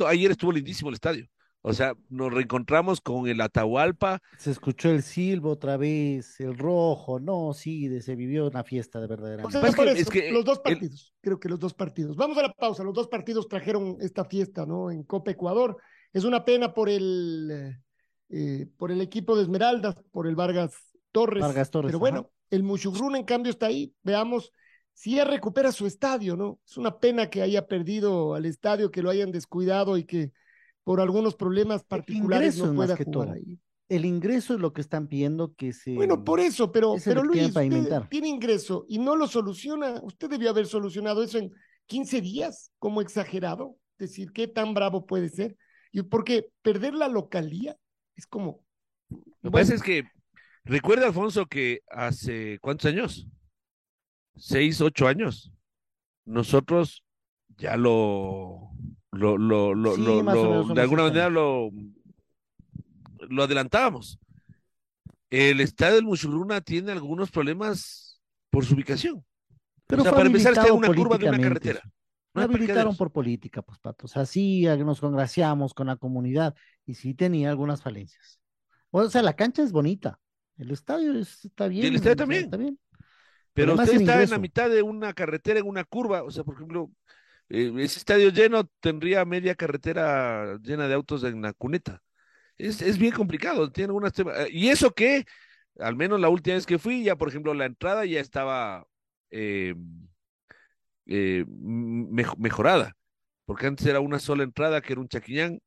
[0.05, 1.27] ayer estuvo lindísimo el estadio.
[1.61, 4.21] O sea, nos reencontramos con el Atahualpa.
[4.37, 9.07] Se escuchó el silbo otra vez, el rojo, no, sí, se vivió una fiesta de
[9.07, 9.37] verdad.
[9.95, 12.15] es que, los dos partidos, creo que los dos partidos.
[12.15, 14.91] Vamos a la pausa, los dos partidos trajeron esta fiesta, ¿no?
[14.91, 15.77] En Copa Ecuador.
[16.13, 17.75] Es una pena por el,
[18.29, 20.73] eh, por el equipo de Esmeraldas, por el Vargas
[21.17, 21.41] Torres.
[21.41, 21.89] Vargas Torres.
[21.89, 23.93] Pero bueno, el Mushugrun en cambio está ahí.
[24.03, 24.53] Veamos
[24.93, 26.59] si ya recupera su estadio, ¿no?
[26.65, 30.31] Es una pena que haya perdido al estadio, que lo hayan descuidado y que
[30.83, 33.59] por algunos problemas particulares no pueda jugar ahí.
[33.89, 35.95] El ingreso es lo que están pidiendo que se.
[35.95, 37.53] Bueno, por eso, pero, pero Luis,
[38.09, 39.99] tiene ingreso y no lo soluciona.
[40.03, 41.51] Usted debió haber solucionado eso en
[41.87, 43.77] 15 días, como exagerado.
[43.97, 45.57] Es decir, ¿qué tan bravo puede ser?
[45.91, 47.77] Y porque perder la localía
[48.15, 48.61] es como.
[49.09, 50.03] Lo que pasa es que,
[50.67, 53.27] recuerda, Alfonso, que hace cuántos años?
[54.37, 55.51] seis, ocho años,
[56.25, 57.03] nosotros
[57.57, 58.71] ya lo,
[59.11, 61.71] lo, lo, lo, de alguna manera lo,
[63.29, 64.19] lo adelantábamos.
[65.29, 69.25] El estadio del Muchurruna tiene algunos problemas por su ubicación.
[69.87, 71.81] Pero para empezar está en una curva de una carretera.
[72.33, 74.05] No habilitaron por política, pues pato.
[74.05, 78.39] O sea, sí nos congraciamos con la comunidad y sí tenía algunas falencias.
[78.91, 80.19] O sea, la cancha es bonita.
[80.57, 81.85] El estadio está bien.
[81.85, 82.45] el estadio también.
[82.45, 82.79] Está bien.
[83.53, 86.53] Pero usted está en la mitad de una carretera, en una curva, o sea, por
[86.55, 86.91] ejemplo,
[87.49, 92.03] eh, ese estadio lleno tendría media carretera llena de autos en la cuneta.
[92.57, 94.37] Es, es bien complicado, tiene algunas temas.
[94.41, 95.25] Eh, y eso que,
[95.79, 98.85] al menos la última vez que fui, ya por ejemplo, la entrada ya estaba
[99.31, 99.73] eh,
[101.07, 102.95] mejorada,
[103.45, 105.59] porque antes era una sola entrada, que era un chaquiñán,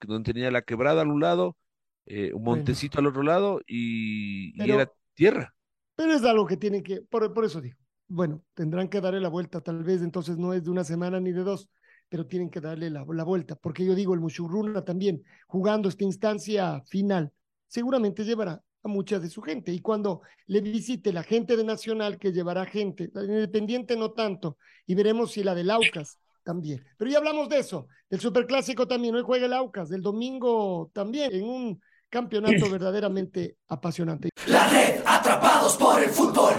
[0.00, 1.56] donde tenía la quebrada al un lado,
[2.06, 5.54] un montecito al otro lado, y era tierra.
[5.96, 7.76] Pero es algo que tienen que, por, por eso digo,
[8.08, 11.30] bueno, tendrán que darle la vuelta, tal vez entonces no es de una semana ni
[11.30, 11.68] de dos,
[12.08, 16.04] pero tienen que darle la, la vuelta, porque yo digo, el Mushurruna también, jugando esta
[16.04, 17.32] instancia final,
[17.68, 19.72] seguramente llevará a mucha de su gente.
[19.72, 24.56] Y cuando le visite la gente de Nacional, que llevará gente, la Independiente no tanto,
[24.86, 26.82] y veremos si la del Aucas también.
[26.96, 31.32] Pero ya hablamos de eso, del Superclásico también, hoy juega el Aucas, del domingo también,
[31.32, 31.80] en un
[32.10, 34.30] campeonato verdaderamente apasionante.
[34.48, 36.52] La red, atrapados por el fútbol,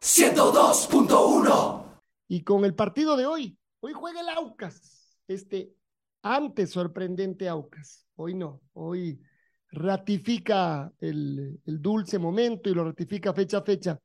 [0.00, 2.00] 102.1.
[2.28, 5.74] Y con el partido de hoy, hoy juega el Aucas, este
[6.22, 8.06] antes sorprendente Aucas.
[8.14, 9.20] Hoy no, hoy
[9.68, 13.98] ratifica el, el dulce momento y lo ratifica fecha a fecha.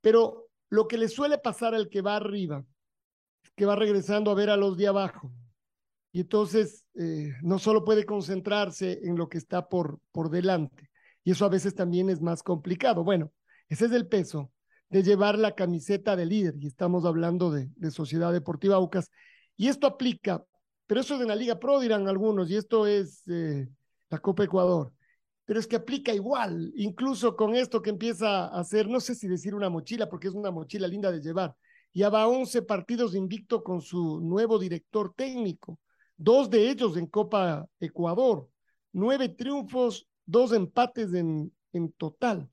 [0.00, 2.64] Pero lo que le suele pasar al que va arriba,
[3.54, 5.30] que va regresando a ver a los de abajo
[6.12, 10.90] y entonces eh, no solo puede concentrarse en lo que está por, por delante,
[11.24, 13.04] y eso a veces también es más complicado.
[13.04, 13.32] Bueno,
[13.68, 14.50] ese es el peso
[14.88, 19.10] de llevar la camiseta de líder, y estamos hablando de, Sociedad Deportiva Aucas,
[19.56, 20.44] y esto aplica,
[20.86, 23.68] pero eso es en la Liga Pro, dirán algunos, y esto es eh,
[24.08, 24.92] la Copa Ecuador,
[25.44, 29.28] pero es que aplica igual, incluso con esto que empieza a hacer, no sé si
[29.28, 31.54] decir una mochila, porque es una mochila linda de llevar,
[31.92, 35.78] ya va 11 partidos invicto con su nuevo director técnico
[36.18, 38.50] dos de ellos en Copa Ecuador,
[38.92, 42.50] nueve triunfos, dos empates en, en total.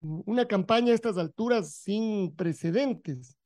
[0.00, 3.36] Una campaña a estas alturas sin precedentes.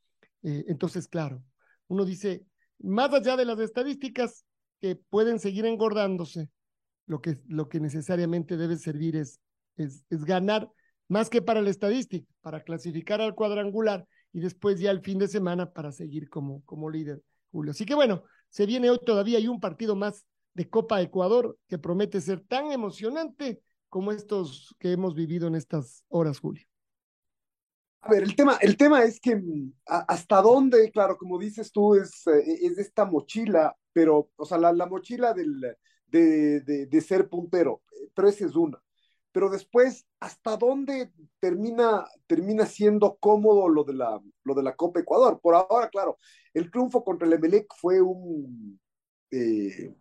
[0.43, 1.43] Eh, entonces, claro,
[1.87, 2.45] uno dice,
[2.81, 4.45] más allá de las estadísticas
[4.81, 6.51] que pueden seguir engordándose,
[7.07, 9.41] lo que, lo que necesariamente debe servir es,
[9.77, 10.71] es, es ganar
[11.09, 15.29] más que para la estadística, para clasificar al cuadrangular y después ya el fin de
[15.29, 17.71] semana para seguir como, como líder, Julio.
[17.71, 21.79] Así que bueno, se viene hoy todavía y un partido más de Copa Ecuador que
[21.79, 26.67] promete ser tan emocionante como estos que hemos vivido en estas horas, Julio.
[28.01, 31.95] A ver, el tema, el tema es que mm, hasta dónde, claro, como dices tú,
[31.95, 35.61] es, eh, es esta mochila, pero, o sea, la, la mochila del,
[36.07, 37.83] de, de, de, ser puntero,
[38.15, 38.81] pero esa es una.
[39.33, 45.01] Pero después, ¿hasta dónde termina, termina siendo cómodo lo de, la, lo de la Copa
[45.01, 45.41] Ecuador?
[45.41, 46.19] Por ahora, claro,
[46.55, 48.81] el triunfo contra el Emelec fue un,
[49.31, 49.95] eh,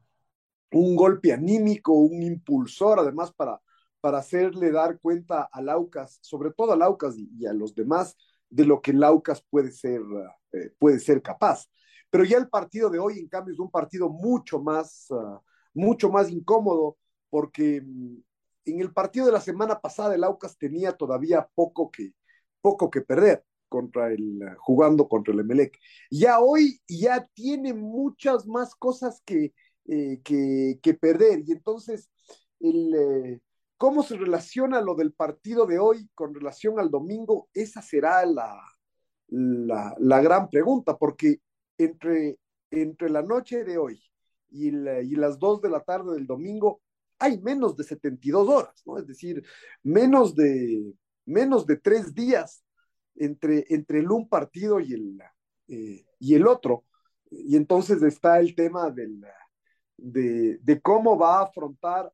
[0.72, 3.62] un golpe anímico, un impulsor, además, para,
[4.02, 8.16] para hacerle dar cuenta a Laucas, sobre todo a Laucas y, a los demás,
[8.50, 10.02] de lo que Laucas puede ser,
[10.54, 11.68] eh, puede ser capaz.
[12.10, 15.40] pero ya el partido de hoy, en cambio, es un partido mucho más, uh,
[15.74, 16.98] mucho más incómodo,
[17.30, 18.18] porque mm,
[18.68, 22.14] en el partido de la semana pasada el Aucas tenía todavía poco que,
[22.62, 25.78] poco que perder contra el, jugando contra el Emelec.
[26.12, 29.54] Ya hoy ya tiene muchas más cosas que,
[29.86, 32.10] eh, que, perder, y entonces
[32.60, 33.40] el, eh,
[33.78, 38.60] cómo se relaciona lo del partido de hoy con relación al domingo, esa será la,
[39.28, 41.42] la, la gran pregunta, porque
[41.78, 42.40] entre,
[42.72, 44.02] entre la noche de hoy
[44.50, 46.82] y, la, y las dos de la tarde del domingo
[47.20, 48.98] hay menos de 72 horas, ¿no?
[48.98, 49.44] Es decir,
[49.84, 50.94] menos de,
[51.26, 52.64] menos de tres días
[53.16, 55.20] entre, entre el un partido y el,
[55.68, 56.86] eh, y el otro.
[57.30, 59.22] Y entonces está el tema del,
[59.98, 62.12] de, de cómo va a afrontar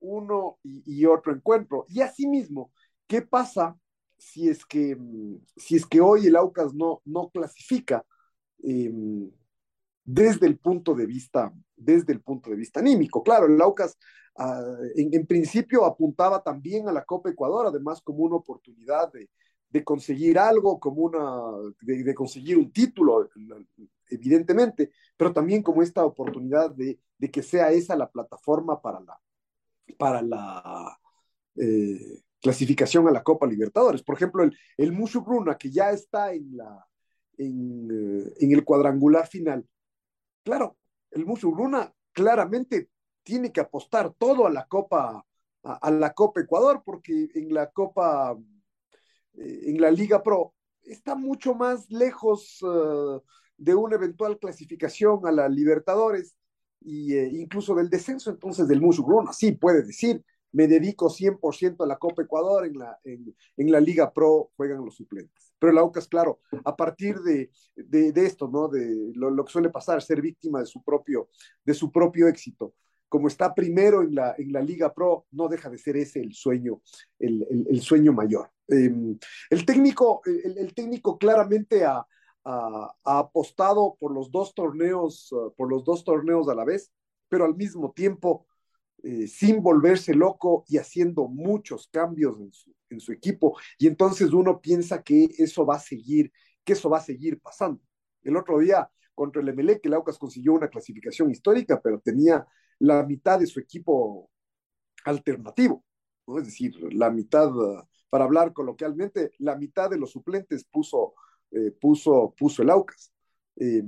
[0.00, 1.86] uno y, otro encuentro.
[1.88, 2.72] Y asimismo,
[3.06, 3.78] ¿qué pasa
[4.16, 4.96] si es que,
[5.56, 8.04] si es que hoy el Aucas no, no clasifica?
[8.62, 8.92] Eh,
[10.04, 13.22] desde el punto de vista, desde el punto de vista anímico.
[13.22, 13.96] Claro, el Aucas
[14.36, 20.38] uh, en, principio apuntaba también a la Copa Ecuador, además como una oportunidad de, conseguir
[20.38, 21.22] algo, como una,
[21.80, 23.28] de, conseguir un título,
[24.08, 26.98] evidentemente, pero también como esta oportunidad de,
[27.30, 29.20] que sea esa la plataforma para la,
[29.96, 30.98] para la
[31.56, 34.02] eh, clasificación a la Copa Libertadores.
[34.02, 36.86] Por ejemplo, el, el Mushu Bruna, que ya está en, la,
[37.36, 39.64] en, eh, en el cuadrangular final,
[40.42, 40.76] claro,
[41.10, 42.88] el Musuruna claramente
[43.22, 45.24] tiene que apostar todo a la Copa,
[45.62, 48.36] a, la Copa Ecuador, porque en la Copa,
[49.34, 53.22] eh, en la Liga Pro, está mucho más lejos uh,
[53.56, 56.34] de una eventual clasificación a la Libertadores
[56.82, 59.32] e eh, incluso del descenso entonces del Musuruna.
[59.32, 64.12] Sí, puede decir, me dedico 100% a la Copa Ecuador, en la, en, la Liga
[64.12, 65.54] Pro juegan los suplentes.
[65.58, 68.68] Pero el Aucas, claro, a partir de, de, esto, ¿no?
[68.68, 71.28] De lo, que suele pasar, ser víctima de su propio,
[71.64, 72.74] de su propio éxito.
[73.08, 76.32] Como está primero en la, en la Liga Pro, no deja de ser ese el
[76.32, 76.80] sueño,
[77.18, 78.50] el, el, sueño mayor.
[78.68, 78.92] Eh,
[79.50, 82.06] el, técnico, el, el, técnico claramente ha,
[82.44, 86.92] ha, ha, apostado por los dos torneos, por los dos torneos a la vez,
[87.28, 88.46] pero al mismo tiempo
[89.02, 92.36] eh, sin volverse loco y haciendo muchos cambios
[92.90, 93.56] en su, equipo.
[93.78, 96.32] Y entonces uno piensa que eso va a seguir,
[96.64, 97.80] que eso va a seguir pasando.
[98.22, 102.46] El otro día contra el Emelec, el Aucas consiguió una clasificación histórica, pero tenía
[102.78, 104.30] la mitad de su equipo
[105.04, 105.84] alternativo,
[106.38, 107.50] es decir, la mitad,
[108.10, 111.14] para hablar coloquialmente, la mitad de los suplentes puso,
[111.52, 113.12] eh, puso, puso el Aucas.
[113.56, 113.82] Eh,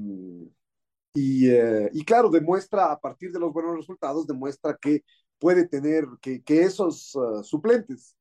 [1.14, 5.04] y, eh, y, claro, demuestra a partir de los buenos resultados, demuestra que
[5.38, 8.16] puede tener, que, que esos uh, suplentes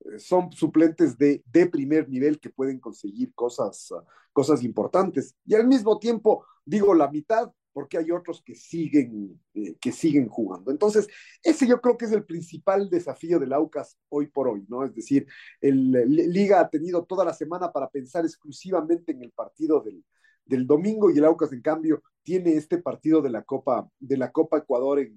[0.00, 4.02] eh, son suplentes de, de, primer nivel que pueden conseguir cosas, uh,
[4.32, 5.36] cosas importantes.
[5.44, 10.28] Y al mismo tiempo, digo la mitad, porque hay otros que siguen, eh, que siguen
[10.28, 10.70] jugando.
[10.70, 11.08] Entonces,
[11.42, 14.84] ese yo creo que es el principal desafío del Aucas hoy por hoy, ¿no?
[14.84, 15.26] Es decir,
[15.60, 20.04] el, el Liga ha tenido toda la semana para pensar exclusivamente en el partido del,
[20.44, 24.30] del domingo y el Aucas, en cambio, tiene este partido de la Copa, de la
[24.30, 25.14] Copa Ecuador en,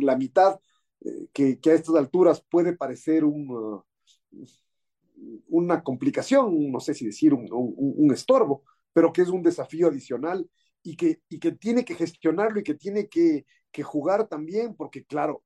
[0.00, 0.58] la mitad,
[1.00, 3.82] eh, que, a estas alturas puede parecer uh,
[5.48, 10.48] una complicación, no sé si decir un, estorbo, pero que es un desafío adicional
[10.82, 15.04] y que, y que tiene que gestionarlo y que tiene que, que jugar también, porque
[15.04, 15.42] claro,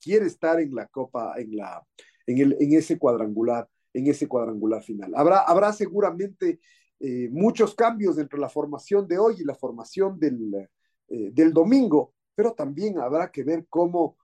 [0.00, 1.84] quiere estar en la Copa, en, la,
[2.26, 5.12] en, el, en ese cuadrangular, en ese cuadrangular final.
[5.14, 6.60] Habrá, habrá seguramente
[7.00, 10.68] eh, muchos cambios entre la formación de hoy y la formación del,
[11.08, 14.16] eh, del domingo, pero también habrá que ver cómo,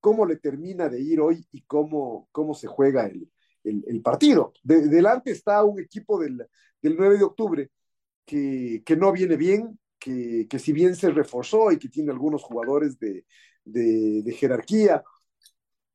[0.00, 3.30] cómo le termina de ir hoy y cómo, cómo se juega el,
[3.62, 4.52] el, partido.
[4.62, 6.46] De, delante está un equipo del,
[6.82, 7.70] del 9 de octubre
[8.24, 12.42] que, que no viene bien, que, que, si bien se reforzó y que tiene algunos
[12.42, 13.24] jugadores de,
[13.64, 15.02] de, de jerarquía,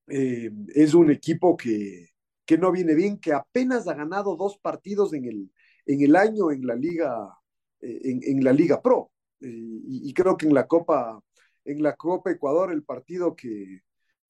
[0.07, 2.09] eh, es un equipo que,
[2.45, 5.51] que no viene bien, que apenas ha ganado dos partidos en el,
[5.89, 7.35] en el año en la Liga,
[7.81, 9.11] eh, en, en la Liga Pro.
[9.41, 11.19] Eh, y, y, creo que en la Copa,
[11.65, 13.81] en la Copa Ecuador, el partido que,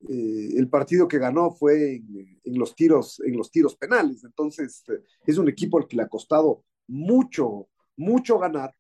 [0.08, 4.24] eh, el partido que ganó fue en, en, los tiros, en los tiros penales.
[4.24, 4.84] Entonces,
[5.26, 8.74] es un equipo al que le ha costado mucho, mucho ganar.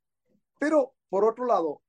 [0.57, 1.81] Pero, por otro lado,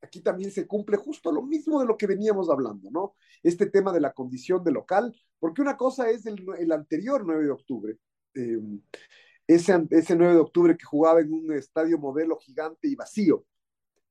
[0.00, 3.16] aquí también se cumple justo lo mismo de lo que veníamos hablando, ¿no?
[3.42, 7.44] Este tema de la condición de local, porque una cosa es el, el anterior 9
[7.44, 7.98] de octubre,
[8.34, 8.60] eh,
[9.46, 13.44] ese, ese 9 de octubre que jugaba en un estadio modelo gigante y vacío.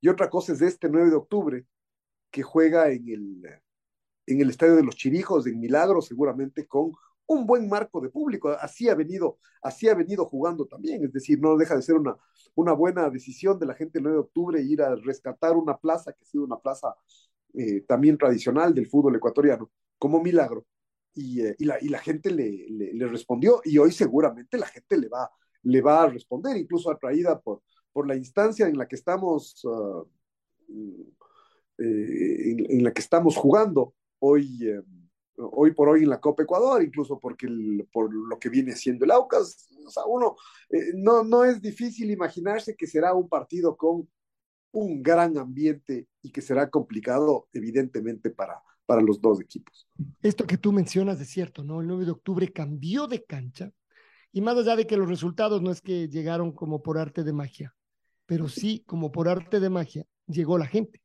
[0.00, 1.66] Y otra cosa es este 9 de octubre
[2.30, 3.42] que juega en el,
[4.26, 6.92] en el estadio de los Chirijos, en Milagro, seguramente con
[7.26, 8.50] un buen marco de público.
[8.50, 11.04] Así ha venido, así ha venido jugando también.
[11.04, 12.16] Es decir, no deja de ser una,
[12.54, 16.12] una buena decisión de la gente el 9 de octubre ir a rescatar una plaza
[16.12, 16.94] que ha sido una plaza
[17.54, 20.66] eh, también tradicional del fútbol ecuatoriano, como milagro.
[21.18, 25.30] Y, eh, y, la, gente le, respondió y hoy seguramente la gente le va,
[25.62, 27.62] le va a responder, incluso atraída por,
[28.06, 30.06] la instancia en la que estamos, uh,
[31.78, 34.82] eh, en, la que estamos jugando hoy, eh,
[35.38, 37.48] hoy por hoy en la Copa Ecuador, incluso porque
[37.90, 39.70] por lo que viene siendo el Aucas,
[40.06, 40.36] uno,
[40.96, 44.06] no, no es difícil imaginarse que será un partido con
[44.72, 49.86] un gran ambiente y que será complicado, evidentemente, para, para los dos equipos.
[50.22, 51.80] Esto que tú mencionas es cierto, ¿no?
[51.80, 53.70] El 9 de octubre cambió de cancha
[54.32, 57.32] y más allá de que los resultados no es que llegaron como por arte de
[57.32, 57.74] magia,
[58.24, 61.02] pero sí como por arte de magia llegó la gente.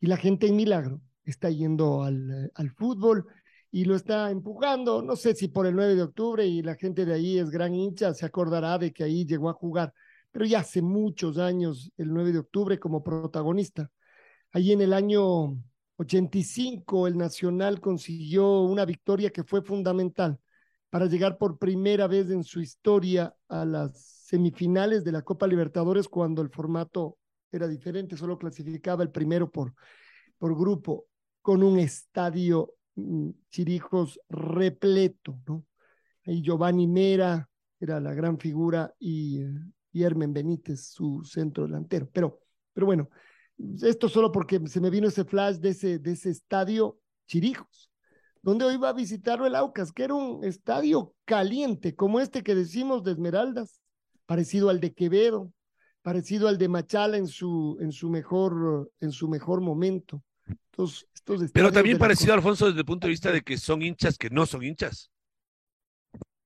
[0.00, 3.26] Y la gente en Milagro está yendo al, al fútbol
[3.70, 7.04] y lo está empujando, no sé si por el 9 de octubre y la gente
[7.04, 9.92] de ahí es gran hincha, se acordará de que ahí llegó a jugar,
[10.30, 13.90] pero ya hace muchos años, el 9 de octubre como protagonista.
[14.52, 15.58] Ahí en el año
[15.98, 20.38] 85 el Nacional consiguió una victoria que fue fundamental
[20.90, 26.08] para llegar por primera vez en su historia a las semifinales de la Copa Libertadores
[26.08, 27.18] cuando el formato
[27.50, 29.74] era diferente, solo clasificaba el primero por,
[30.38, 31.06] por grupo,
[31.42, 35.64] con un estadio mm, Chirijos repleto, ¿no?
[36.26, 37.48] Ahí Giovanni Mera
[37.80, 39.40] era la gran figura y,
[39.92, 42.08] y Hermen Benítez, su centro delantero.
[42.12, 42.40] Pero,
[42.72, 43.08] pero bueno,
[43.82, 47.90] esto solo porque se me vino ese flash de ese, de ese estadio Chirijos,
[48.42, 52.54] donde hoy va a visitarlo el Aucas, que era un estadio caliente, como este que
[52.54, 53.80] decimos de Esmeraldas,
[54.26, 55.52] parecido al de Quevedo,
[56.02, 60.22] parecido al de Machala en su, en su, mejor, en su mejor momento.
[60.70, 64.16] Entonces, estos Pero también parecido, Alfonso, desde el punto de vista de que son hinchas
[64.16, 65.10] que no son hinchas.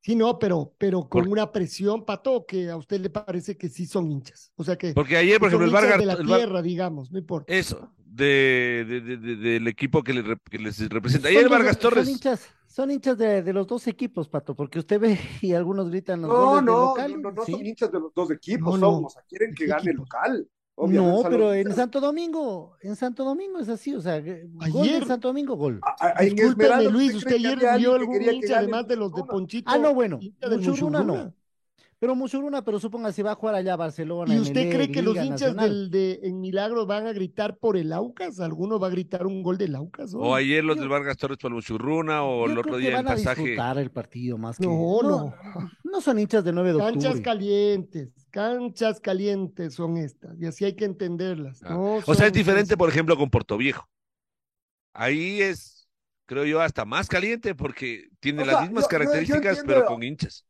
[0.03, 1.29] Sí, no, pero, pero con por...
[1.29, 4.53] una presión, Pato, que a usted le parece que sí son hinchas.
[4.57, 4.93] O sea que.
[4.95, 5.99] Porque ayer, por ejemplo, el Vargas.
[5.99, 7.53] de la tierra, digamos, no importa.
[7.53, 11.29] Eso, de, de, de, de del equipo que, le, que, les representa.
[11.29, 12.05] Ayer Vargas Torres.
[12.05, 16.23] Son hinchas, son hinchas de, los dos equipos, Pato, porque usted ve y algunos gritan
[16.23, 17.23] los no, goles no, local.
[17.23, 17.53] No, no, ¿sí?
[17.53, 18.97] son hinchas de los dos equipos, No, no.
[18.97, 20.49] son, o sea, quieren que gane el equipos?
[20.77, 25.07] No, pero en Santo Domingo, en Santo Domingo es así, o sea, gol Ayer- en
[25.07, 25.81] Santo Domingo, gol.
[25.83, 29.23] A- a- en Discúlpeme, Luis, usted ayer vio algún que hincha, además de los de?
[29.25, 29.71] Ponchito.
[29.71, 31.25] Ah, no, bueno, hincha del Muchurruna Muchurruna.
[31.27, 31.35] no.
[31.99, 34.35] Pero Muchuruna, pero suponga si va a jugar allá a Barcelona.
[34.35, 37.93] ¿Y usted cree que los hinchas del, de, en Milagro van a gritar por el
[37.93, 38.41] Aucas?
[38.41, 40.13] ¿Alguno va a gritar un gol del Aucas?
[40.13, 42.89] O ayer los del Vargas Torres por Muchurruna, o Yo el otro creo que día
[42.89, 43.43] el van a pasaje.
[43.43, 44.67] disfrutar el partido más que.
[44.67, 45.09] No, no.
[45.82, 47.23] No son hinchas del 9 de Canchas octubre.
[47.23, 51.63] calientes, canchas calientes son estas, y así hay que entenderlas.
[51.65, 51.71] Ah.
[51.75, 53.89] No O sea, es diferente, por ejemplo, con Portoviejo.
[54.95, 55.89] Ahí es,
[56.27, 59.59] creo yo, hasta más caliente porque tiene O las sea, mismas yo- yo- yo características,
[59.59, 60.47] entiendo- pero con hinchas.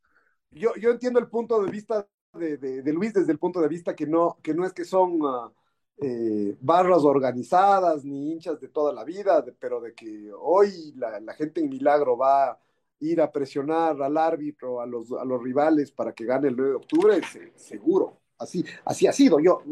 [0.50, 3.68] yo, yo entiendo el punto de vista de, de- de Luis desde el punto de
[3.68, 5.52] vista que no, que no es que son ah,
[5.98, 11.20] eh, barras organizadas ni hinchas de toda la vida, de- pero de que hoy la,
[11.20, 12.58] la gente en Milagro va
[13.02, 16.70] ir a presionar al árbitro, a los, a los rivales para que gane el 9
[16.70, 18.18] de octubre, se- seguro.
[18.38, 19.38] Así, así ha sido.
[19.40, 19.62] Yo,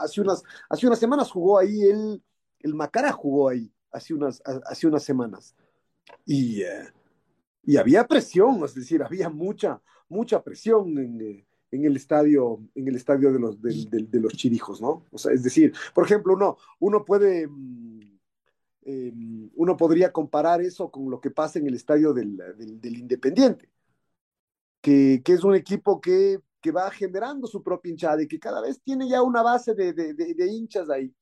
[0.00, 2.22] hace unas, hace unas semanas jugó ahí el,
[2.60, 5.54] el Macara jugó ahí, hace unas, hace unas semanas.
[6.26, 6.88] Y, eh,
[7.64, 12.88] y había presión, es decir, había mucha, mucha presión en, eh, en el estadio, en
[12.88, 15.04] el estadio de los, del- del- de los chirijos, ¿no?
[15.12, 18.09] O sea, es decir, por ejemplo, uno, uno puede, mm,
[18.82, 19.12] eh,
[19.56, 22.40] uno podría comparar eso con lo que pasa en el estadio del,
[22.82, 23.68] Independiente,
[24.80, 26.40] que, es un equipo que,
[26.74, 30.88] va generando su propia hinchada y que cada vez tiene ya una base de, hinchas
[30.90, 31.14] ahí,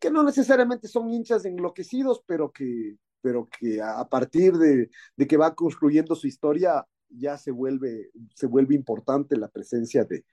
[0.00, 2.98] que no necesariamente son hinchas enloquecidos, pero que,
[3.82, 4.90] a partir de,
[5.26, 8.10] que va construyendo su historia, ya se vuelve,
[8.70, 10.24] importante la presencia de,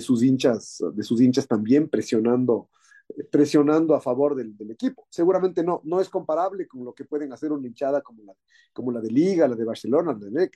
[0.00, 2.68] sus hinchas, de sus hinchas también presionando,
[3.30, 5.06] presionando a favor del, equipo.
[5.10, 8.34] Seguramente no, no es comparable con lo que pueden hacer una hinchada como la,
[8.72, 10.50] como la de Liga, la de Barcelona, la de.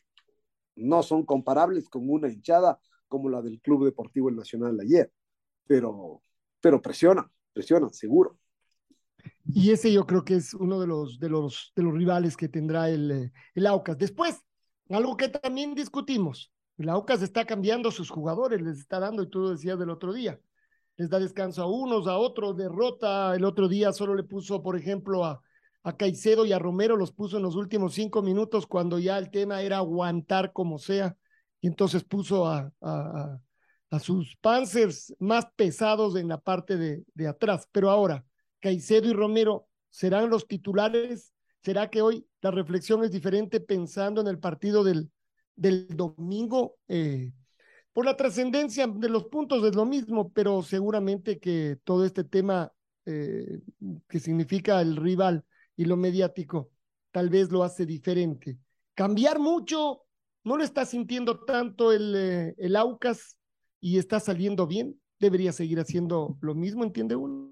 [0.76, 2.78] No son comparables con una hinchada
[3.08, 5.10] como la del Club Deportivo Nacional ayer,
[5.66, 6.22] pero,
[6.60, 8.38] pero presionan, presionan, seguro.
[9.46, 12.48] Y ese yo creo que es uno de los, de los, de los rivales que
[12.48, 13.96] tendrá el, el Aucas.
[13.96, 14.42] Después,
[14.90, 19.40] algo que también discutimos, el Aucas está cambiando sus jugadores, les está dando, y tú
[19.40, 20.38] lo decías del otro día,
[20.96, 23.34] les da descanso a unos, a otros, derrota.
[23.34, 25.42] El otro día solo le puso, por ejemplo, a,
[25.82, 29.30] a Caicedo y a Romero, los puso en los últimos cinco minutos cuando ya el
[29.30, 31.16] tema era aguantar como sea.
[31.60, 33.38] Y entonces puso a, a,
[34.00, 37.66] sus Panzers más pesados en la parte de, de atrás.
[37.72, 38.24] Pero ahora,
[38.60, 41.32] Caicedo y Romero serán los titulares.
[41.62, 45.10] ¿Será que hoy la reflexión es diferente pensando en el partido del,
[45.56, 46.76] del domingo.
[46.86, 47.32] Eh,
[47.96, 52.70] por la trascendencia de los puntos es lo mismo, pero seguramente que todo este tema
[53.06, 53.62] eh,
[54.06, 55.46] que significa el rival
[55.78, 56.68] y lo mediático,
[57.10, 58.58] tal vez lo hace diferente.
[58.94, 60.02] Cambiar mucho,
[60.44, 63.38] no lo está sintiendo tanto el, eh, el Aucas
[63.80, 67.50] y está saliendo bien, debería seguir haciendo lo mismo, ¿entiende uno?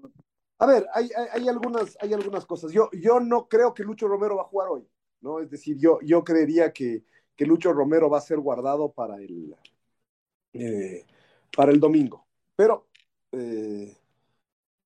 [0.59, 2.71] A ver, hay, hay, algunas, hay algunas cosas.
[2.71, 4.87] Yo, yo no creo que Lucho Romero va a jugar hoy,
[5.21, 5.39] ¿no?
[5.39, 7.03] Es decir, yo, yo creería que,
[7.35, 9.55] que Lucho Romero va a ser guardado para el,
[10.59, 11.05] eh,
[11.55, 12.25] para el domingo.
[12.55, 12.87] Pero
[13.31, 13.95] eh,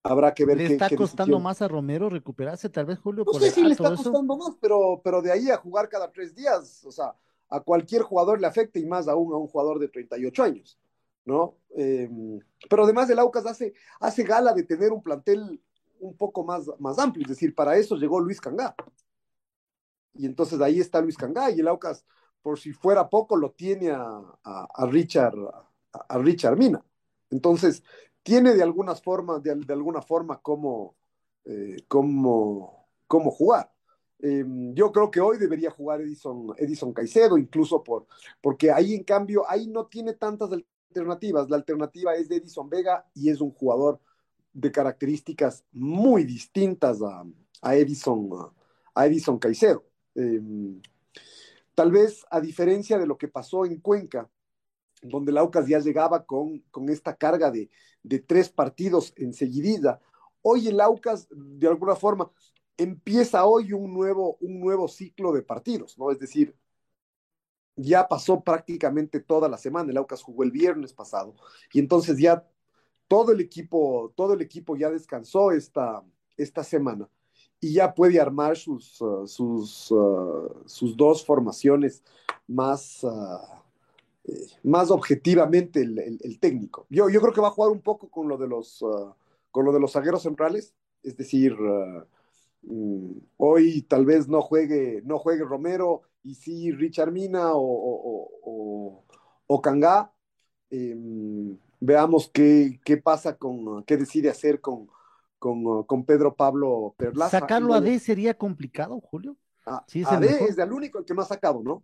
[0.03, 3.23] habrá que ver ¿Le está costando más a Romero recuperarse, tal vez, Julio?
[3.25, 6.33] No sé si le está costando más, pero, pero de ahí a jugar cada tres
[6.35, 7.13] días, o sea,
[7.49, 10.79] a cualquier jugador le afecta y más aún a un jugador de 38 años,
[11.25, 11.57] ¿no?
[11.75, 12.39] Em,
[12.69, 15.61] pero además el Aucas hace, hace gala de tener un plantel
[15.99, 18.75] un poco más, más amplio, es decir, para eso llegó Luis Cangá.
[20.13, 22.05] Y entonces ahí está Luis Cangá y el Aucas
[22.41, 25.35] por si fuera poco, lo tiene a, a, Richard,
[25.91, 26.83] a, Richard Mina.
[27.29, 27.83] Entonces,
[28.23, 30.95] tiene de alguna forma, de, de alguna forma cómo,
[31.45, 33.71] eh, cómo, cómo jugar.
[34.21, 38.05] Eh, yo creo que hoy debería jugar Edison, Edison Caicedo, incluso por,
[38.41, 41.49] porque ahí en cambio, ahí no tiene tantas alternativas.
[41.49, 43.99] La alternativa es de Edison Vega y es un jugador
[44.53, 47.23] de características muy distintas a,
[47.61, 48.29] a Edison,
[48.93, 49.85] a Edison Caicedo.
[50.15, 50.41] Eh,
[51.79, 54.29] Tal vez a diferencia de lo que pasó en Cuenca,
[55.01, 57.69] donde el Aucas ya llegaba con, con esta carga de,
[58.03, 60.01] de tres partidos enseguida,
[60.41, 62.29] hoy el Aucas, de alguna forma,
[62.75, 66.11] empieza hoy un nuevo, un nuevo ciclo de partidos, ¿no?
[66.11, 66.53] Es decir,
[67.77, 71.33] ya pasó prácticamente toda la semana, el Aucas jugó el viernes pasado,
[71.71, 72.45] y entonces ya
[73.07, 76.03] todo el equipo, todo el equipo ya descansó esta,
[76.35, 77.09] esta semana
[77.61, 82.03] y ya puede armar sus, uh, sus, uh, sus dos formaciones
[82.47, 83.39] más, uh,
[84.23, 86.85] eh, más objetivamente el, el, técnico.
[86.89, 88.83] Yo, yo creo que va a jugar un poco con lo de los,
[89.51, 91.55] con lo de los zagueros centrales, es decir,
[92.61, 98.29] mm, hoy tal vez no juegue, no juegue Romero y sí Richard Mina o, o,
[98.43, 99.03] o,
[99.47, 100.13] o Kangá.
[100.69, 104.89] Em, veamos qué, qué pasa con, qué decide hacer con,
[105.39, 107.39] con, con Pedro Pablo Perlaza.
[107.39, 109.37] ¿Sacarlo a D sería complicado, Julio?
[109.65, 111.83] Ah, sí, es a D es el único el que no ha sacado, ¿no?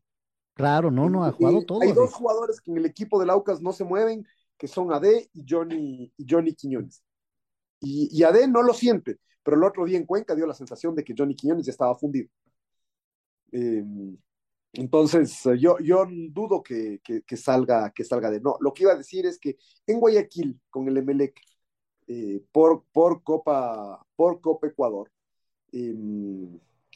[0.54, 1.82] Claro, no, no, ha jugado todo.
[1.82, 4.26] Hay dos jugadores que en el equipo del Aucas no se mueven,
[4.58, 7.04] que son AD y Johnny, y Johnny Quiñones.
[7.82, 10.96] Y, y AD no lo siente, pero el otro día en Cuenca dio la sensación
[10.96, 12.30] de que Johnny Quiñones ya estaba fundido.
[13.52, 14.18] Em,
[14.74, 18.40] entonces, yo, yo dudo que, que, que, salga, que salga de.
[18.40, 21.40] No, lo que iba a decir es que en Guayaquil, con el Emelec,
[22.08, 25.12] eh, por, por, Copa, por Copa Ecuador.
[25.72, 25.96] Eh,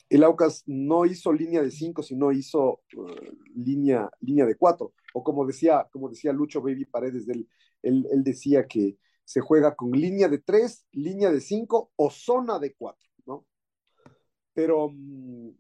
[0.10, 3.12] el Aucas no hizo línea de cinco, sino hizo uh,
[3.56, 4.94] línea, línea de cuatro.
[5.14, 7.48] O como decía, como decía Lucho Baby Paredes, él,
[7.84, 12.74] él, decía que se juega con línea de tres, línea de cinco o zona de
[12.74, 13.46] cuatro, ¿no?
[14.54, 15.56] Pero um,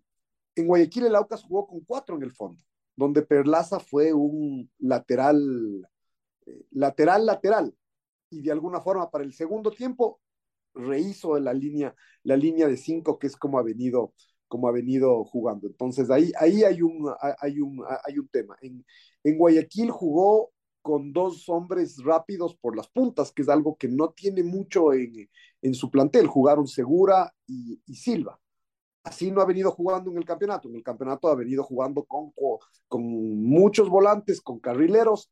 [0.55, 2.61] en Guayaquil el Aucas jugó con cuatro en el fondo,
[2.95, 5.87] donde Perlaza fue un lateral,
[6.47, 7.75] eh, lateral, lateral,
[8.29, 10.19] y de alguna forma para el segundo tiempo
[10.73, 14.13] rehizo la línea, la línea de cinco, que es como ha venido,
[14.47, 15.67] como ha venido jugando.
[15.67, 18.55] Entonces ahí, ahí hay, un, hay, un, hay un tema.
[18.61, 18.85] En,
[19.23, 20.51] en Guayaquil jugó
[20.81, 25.29] con dos hombres rápidos por las puntas, que es algo que no tiene mucho en,
[25.61, 26.27] en su plantel.
[26.27, 28.39] Jugaron Segura y, y, Silva.
[29.03, 30.69] Así no ha venido jugando en el campeonato.
[30.69, 32.31] En el campeonato ha venido jugando con,
[32.87, 33.03] con
[33.43, 35.31] muchos volantes, con carrileros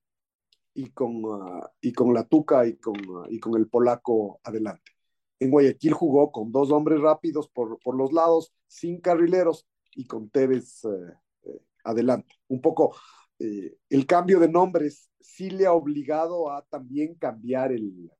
[0.77, 4.91] y con, uh, y con la Tuca y con, uh, y con el polaco adelante.
[5.39, 10.29] En Guayaquil jugó con dos hombres rápidos por, por los lados, sin carrileros y con
[10.29, 12.35] Tevez uh, adelante.
[12.47, 12.95] Un poco
[13.39, 18.11] eh, el cambio de nombres sí le ha obligado a también cambiar el,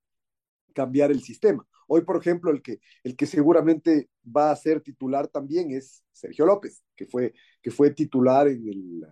[0.74, 1.64] cambiar el sistema.
[1.88, 6.47] Hoy, por ejemplo, el que, el que seguramente va a ser titular también es Sergio
[6.47, 9.08] López, que fue, que fue titular en el,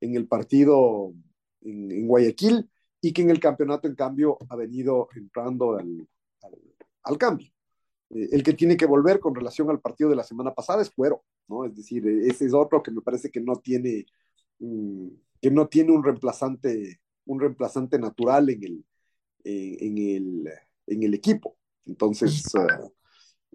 [0.00, 1.12] en el partido
[1.60, 2.70] en, en Guayaquil
[3.04, 6.08] y que en el campeonato, en cambio, ha venido entrando al,
[6.42, 6.58] al,
[7.02, 7.52] al cambio.
[8.08, 10.88] Eh, el que tiene que volver con relación al partido de la semana pasada es
[10.88, 11.66] Cuero, ¿no?
[11.66, 14.06] Es decir, ese es otro que me parece que no tiene,
[14.58, 18.84] mm, que no tiene un reemplazante, un reemplazante natural en el,
[19.44, 20.48] eh, en el,
[20.86, 21.58] en el equipo.
[21.84, 22.90] Entonces, uh,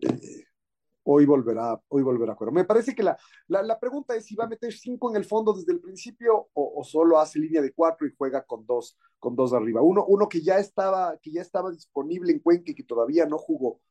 [0.01, 0.43] eh,
[1.11, 2.53] hoy volverá, hoy volverá a jugar.
[2.53, 5.25] Me parece que la, la, la, pregunta es si va a meter cinco en el
[5.25, 9.35] fondo desde el principio o, solo hace línea de cuatro y juega con dos, con
[9.35, 9.81] dos arriba.
[9.81, 13.39] Uno, uno que ya estaba, que ya estaba disponible en Cuenca y que todavía no
[13.39, 13.81] jugó.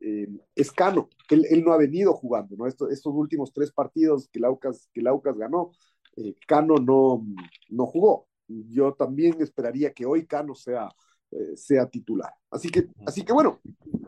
[0.00, 2.66] Eh, es Cano, él, él, no ha venido jugando, ¿no?
[2.66, 5.70] Estos, estos últimos tres partidos que Laucas, que Laucas ganó,
[6.16, 7.24] eh, Cano no,
[7.70, 8.26] no jugó.
[8.46, 10.90] Yo también esperaría que hoy Cano sea,
[11.32, 12.30] eh, sea titular.
[12.50, 13.58] Así que, así que bueno.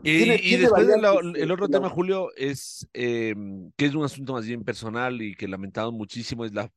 [0.03, 5.19] Y, después el otro tema, Julio, es em, que es un asunto más bien personal
[5.19, 6.71] y que lamentado muchísimo, es la,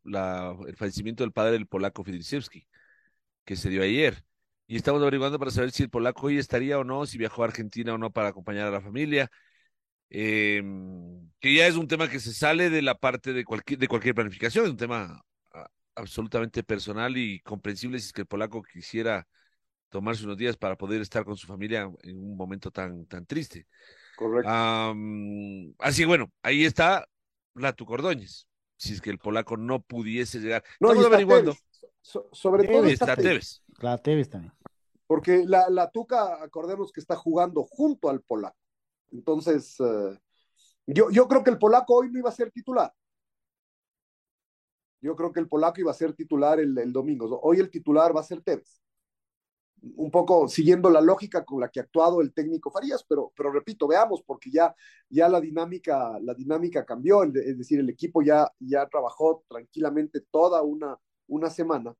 [0.67, 2.67] el fallecimiento del padre del polaco Fidrisewski,
[3.45, 4.25] que se dio ayer.
[4.67, 7.47] Y estamos averiguando para saber si el polaco hoy estaría o no, si viajó a
[7.47, 9.31] Argentina o no para acompañar a la familia.
[10.11, 13.89] Em, que ya es un tema que se sale de la parte de cualquier, de
[13.89, 15.23] cualquier planificación, es un tema
[15.95, 19.27] absolutamente personal y comprensible si es que el polaco quisiera
[19.89, 23.67] tomarse unos días para poder estar con su familia en un momento tan, tan triste.
[24.17, 24.51] Correcto.
[25.79, 27.07] así bueno, ahí está
[27.55, 30.65] la Cordóñez, si es que el polaco no pudiese llegar.
[30.81, 31.57] No, Estamos averiguando.
[32.03, 33.63] sobre todo está, Tevez.
[33.81, 34.53] La Tevez también.
[35.07, 38.59] Porque la, la Tuca, acordemos que está jugando junto al polaco.
[39.11, 40.19] Entonces, eh,
[40.87, 42.93] yo, yo creo que el polaco hoy no iba a ser titular.
[45.01, 47.41] Yo creo que el polaco iba a ser titular el, el domingo.
[47.43, 48.83] Hoy el titular va a ser Tevez.
[49.97, 53.53] Un poco siguiendo la lógica con la que ha actuado el técnico Farías, pero, pero
[53.53, 54.75] repito, veamos, porque ya,
[55.09, 60.63] ya la, dinámica, la dinámica cambió, es decir, el equipo ya, ya trabajó tranquilamente toda
[60.63, 60.99] una,
[61.29, 61.95] una semana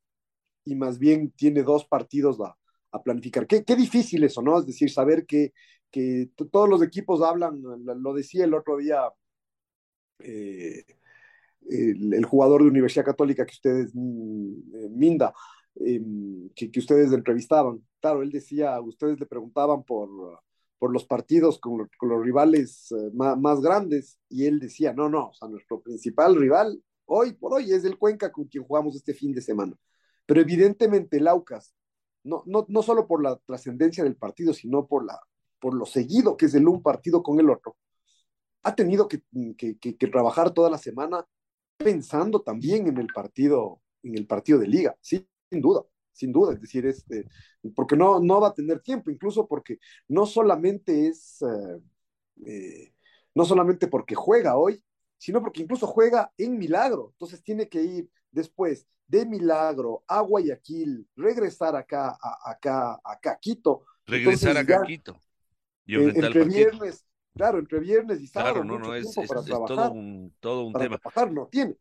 [0.65, 2.57] y más bien tiene dos partidos a,
[2.91, 3.47] a planificar.
[3.47, 4.59] Qué, qué difícil eso, ¿no?
[4.59, 5.53] Es decir, saber que
[5.91, 9.01] que todos los equipos hablan, lo decía el otro día
[10.21, 10.85] eh,
[11.71, 14.91] el, jugador de Universidad Católica que ustedes, mm,
[15.81, 17.83] em, que, que, ustedes entrevistaban.
[18.01, 20.09] Claro, él decía, ustedes le preguntaban por,
[20.79, 25.09] por los partidos con, con los rivales eh, más, más, grandes y él decía, no,
[25.09, 28.97] no, o sea, nuestro principal rival hoy por hoy es el Cuenca con quien jugamos
[28.97, 29.75] este fin de semana.
[30.27, 31.75] Pero evidentemente el Aucas,
[32.25, 35.19] no, no, no solo por la trascendencia del partido, sino por la
[35.61, 37.77] por lo seguido que es el un partido con el otro,
[38.63, 39.23] ha tenido que,
[40.11, 41.25] trabajar toda la semana
[41.77, 44.97] pensando también en el partido, en el partido de liga,
[45.51, 45.83] sin duda,
[46.13, 47.27] sin duda, es decir, este,
[47.75, 49.79] porque no, no va a tener tiempo, incluso porque
[50.09, 51.81] no solamente es, eh,
[52.47, 52.93] eh,
[53.35, 54.83] no solamente porque juega hoy,
[55.17, 61.09] sino porque incluso juega en Milagro, entonces tiene que ir después de Milagro a Guayaquil,
[61.17, 63.85] regresar acá, a, acá, acá a Quito.
[64.07, 65.19] Regresar acá a Quito.
[65.87, 68.63] Eh, entre viernes, claro, entre viernes y sábado.
[68.63, 70.99] Claro, no, no, es, todo un, todo un tema.
[70.99, 71.77] Trabajar no tiene.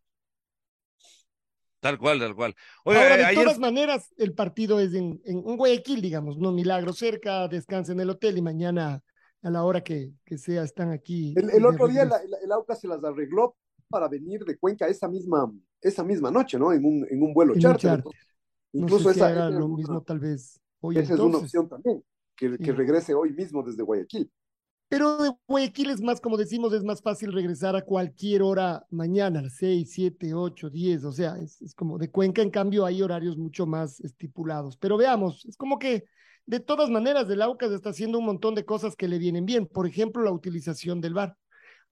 [1.80, 2.56] Tal cual, tal cual.
[2.86, 7.48] Ahora, de todas maneras, el partido es en, en un Guayaquil, digamos, no milagro cerca,
[7.48, 9.04] descansa en el hotel y mañana
[9.44, 11.36] a la hora que, que sea están aquí.
[11.38, 13.56] El, otro día el, AUCA se las arregló
[13.90, 15.52] para venir de Cuenca esa misma,
[15.82, 16.74] esa misma noche, ¿no?
[16.74, 18.04] En un, en un vuelo charter.
[18.74, 20.98] incluso esa, era lo mismo tal vez hoy.
[20.98, 22.04] Esa es una opción también
[22.36, 24.32] que, regrese hoy mismo desde Guayaquil.
[24.90, 29.50] Pero de Guayaquil es más, como decimos, es más fácil regresar a cualquier hora mañana,
[29.50, 33.66] 6, 7, 8, 10, o sea, es, como de Cuenca, en cambio hay horarios mucho
[33.66, 34.78] más estipulados.
[34.78, 36.06] Pero veamos, es como que
[36.46, 39.68] de todas maneras el AUCAS está haciendo un montón de cosas que le vienen bien,
[39.68, 41.36] por ejemplo, la utilización del VAR.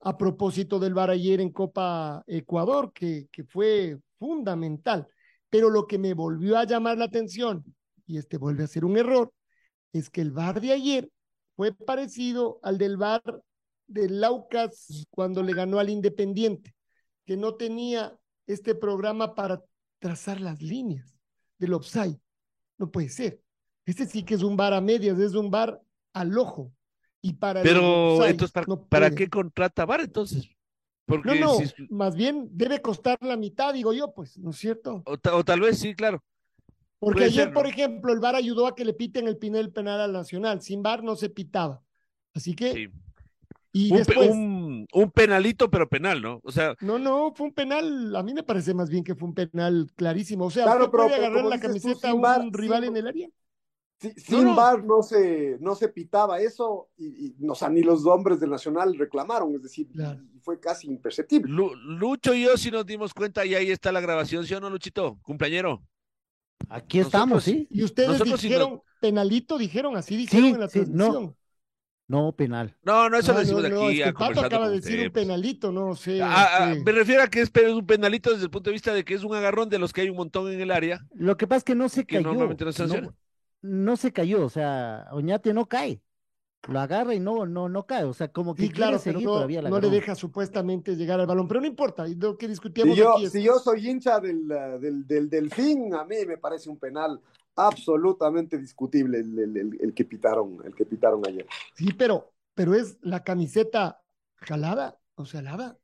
[0.00, 5.06] A propósito del VAR ayer en Copa Ecuador, que, que fue fundamental,
[5.50, 7.62] pero lo que me volvió a llamar la atención,
[8.06, 9.32] y este vuelve a ser un error,
[9.92, 11.10] es que el bar de ayer
[11.56, 13.22] fue parecido al del bar
[13.86, 16.74] del Laucas cuando le ganó al Independiente,
[17.24, 19.64] que no tenía este programa para
[19.98, 21.18] trazar las líneas
[21.58, 22.20] del offside.
[22.78, 23.40] No puede ser.
[23.86, 25.80] Este sí que es un bar a medias, es un bar
[26.12, 26.72] al ojo.
[27.22, 28.52] Y para Pero entonces,
[28.88, 30.48] ¿para, qué contrata bar entonces?
[31.06, 35.02] Porque no, no, más bien debe costar la mitad, digo yo, pues, ¿no es cierto?
[35.06, 36.22] o tal vez sí, claro.
[37.06, 40.12] Porque ayer, por ejemplo, el VAR ayudó a que le piten el Pinel penal al
[40.12, 40.60] Nacional.
[40.60, 41.80] Sin VAR no se pitaba.
[42.34, 42.90] Así que.
[43.70, 46.40] Y un, después, un, penalito, pero penal, ¿no?
[46.42, 46.74] O sea.
[46.80, 48.16] No, no, fue un penal.
[48.16, 50.46] A mí me parece más bien que fue un penal clarísimo.
[50.46, 53.28] O sea, claro, pero, puede agarrar la camiseta a un rival en el área?
[53.98, 58.40] sin VAR no se, no se pitaba eso, y, y, o sea, ni los hombres
[58.40, 59.88] del Nacional reclamaron, es decir,
[60.42, 61.50] fue casi imperceptible.
[61.50, 64.68] Lucho y yo sí nos dimos cuenta, y ahí está la grabación, ¿sí o no,
[64.68, 65.18] Luchito?
[65.22, 65.82] Cumpleañero.
[66.68, 67.66] Aquí estamos, sí.
[67.70, 71.36] Y ustedes dijeron penalito, dijeron así, dijeron en la transmisión.
[72.08, 72.76] No, penal.
[72.84, 74.00] No, no, eso lo decimos no, aquí.
[74.00, 76.22] Es que Pato acaba de decir un penalito, no sé.
[76.22, 79.04] Ah, ah, me refiero a que es un penalito desde el punto de vista de
[79.04, 81.04] que es un agarrón de los que hay un montón en el área.
[81.14, 82.22] Lo que pasa es que no se cayó.
[82.22, 83.14] Normalmente no,
[83.62, 86.00] no, se cayó, o sea, Oñate no cae
[86.68, 88.04] lo agarra y no, no, no cae.
[88.04, 91.46] O sea, como que claro, seguir, no, todavía no le deja supuestamente llegar al balón,
[91.48, 95.06] pero no importa, lo que discutíamos si yo, aquí Si yo soy hincha del, del,
[95.06, 97.20] del Delfín, a mí me parece un penal
[97.56, 101.46] absolutamente discutible el, el, que pitaron, el que pitaron ayer.
[101.74, 104.02] Sí, pero, pero es la camiseta
[104.36, 105.78] jalada, o sea, alada.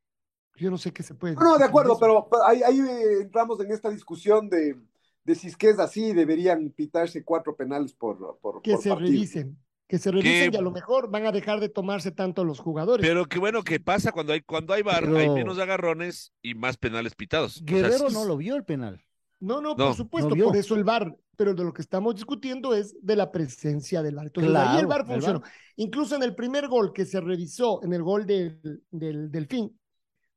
[0.57, 1.35] Yo no sé qué se puede.
[1.35, 2.79] No, de acuerdo, pero ahí, ahí
[3.23, 4.77] entramos en esta discusión de,
[5.25, 8.91] de si es que es así, deberían pitarse cuatro penales por, por Que por se
[8.91, 9.11] partido.
[9.11, 9.59] revisen.
[9.93, 12.59] Que se revisen Que- y a lo mejor van a dejar de tomarse tanto los
[12.61, 13.07] jugadores.
[13.07, 16.55] Pero qué bueno que pasa cuando hay, cuando hay bar, Pero- hay menos agarrones y
[16.55, 17.57] más penales pitados.
[17.57, 19.05] O sea, Guerrero no lo vio el penal.
[19.39, 22.73] No, no, No, por supuesto, por eso el VAR, pero de lo que estamos discutiendo
[22.75, 24.29] es de la presencia del VAR.
[24.29, 25.43] Entonces, Claro, ahí el VAR el funcionó.
[25.77, 29.79] Incluso en el primer gol que se revisó, en el gol del, del Delfín,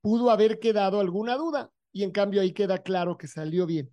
[0.01, 3.89] pudo haber quedado alguna duda y en cambio ahí queda claro que salió bien.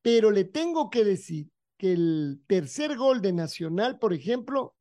[0.00, 4.74] Pero le tengo que decir que el tercer gol de Nacional, por ejemplo,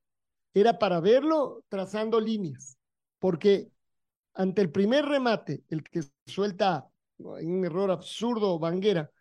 [0.54, 2.78] era para verlo trazando líneas,
[3.20, 3.72] porque
[4.34, 6.88] ante el primer remate, el que suelta
[7.18, 9.12] un error absurdo, Vanguera,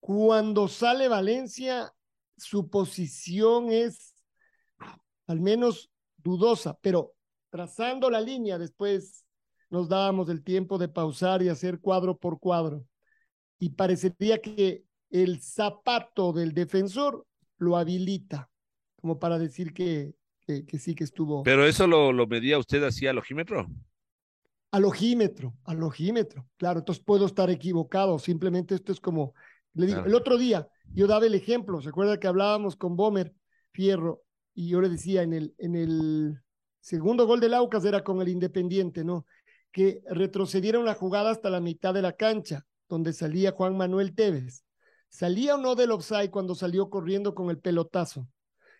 [0.00, 1.92] cuando sale Valencia,
[2.36, 4.14] su posición es
[5.26, 7.14] al menos dudosa, pero
[7.50, 9.24] trazando la línea después
[9.70, 12.84] nos dábamos el tiempo de pausar y hacer cuadro por cuadro.
[13.58, 17.26] Y parecería que el zapato del defensor
[17.58, 18.50] lo habilita,
[19.00, 20.14] como para decir que,
[20.46, 23.66] que, que sí que estuvo Pero eso lo, lo medía usted así al ojímetro.
[24.70, 26.46] al ojímetro, al ojímetro.
[26.56, 29.34] Claro, entonces puedo estar equivocado, simplemente esto es como,
[29.74, 30.08] le digo, Claro.
[30.08, 33.32] el otro día yo daba el ejemplo, ¿se acuerda que hablábamos con Bomer
[33.72, 34.22] Fierro
[34.54, 36.40] y yo le decía en el, en el
[36.80, 39.26] segundo gol del Aucas era con el Independiente, ¿no?
[39.72, 44.64] Que retrocedieron la jugada hasta la mitad de la cancha, donde salía Juan Manuel Tevez.
[45.08, 48.28] ¿Salía o no del offside cuando salió corriendo con el pelotazo?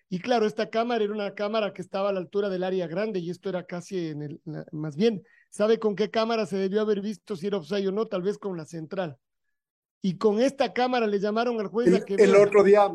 [0.09, 3.19] Y claro, esta cámara era una cámara que estaba a la altura del área grande
[3.19, 4.41] y esto era casi en el,
[4.73, 8.07] más bien, ¿sabe con qué cámara se debió haber visto si era offside o no?
[8.07, 9.19] Tal vez con la central.
[10.03, 12.93] Y con esta cámara le llamaron al juez a El, que el otro día,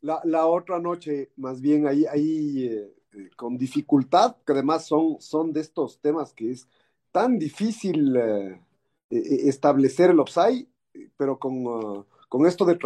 [0.00, 5.20] la, la otra noche, más bien ahí, ahí eh, eh, con dificultad, que además son,
[5.20, 6.66] son de estos temas que es
[7.12, 8.60] tan difícil eh,
[9.10, 10.66] establecer el offside,
[11.16, 12.78] pero con, uh, con esto de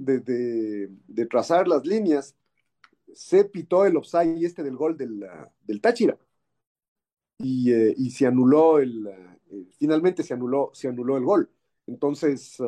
[0.00, 2.36] de, de- de trazar las líneas,
[3.14, 6.18] se pitó el offside este del gol del, uh, del Táchira.
[7.38, 9.10] Y, eh, y se anuló el, uh,
[9.50, 11.50] eh, finalmente se anuló, se anuló el gol.
[11.86, 12.60] Entonces,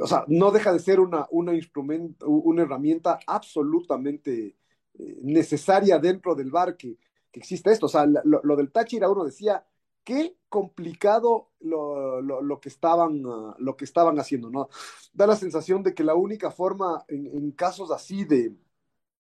[0.00, 4.56] o sea, no deja de ser una, una, instrumento, una herramienta absolutamente
[4.98, 6.96] eh, necesaria dentro del bar que,
[7.32, 7.86] existe esto.
[7.86, 9.64] O sea, lo, del Táchira uno decía,
[10.02, 14.68] qué complicado lo, lo, lo que, estaban, uh, lo que estaban haciendo, ¿no?
[15.12, 18.56] Da la sensación de que la única forma en casos así de,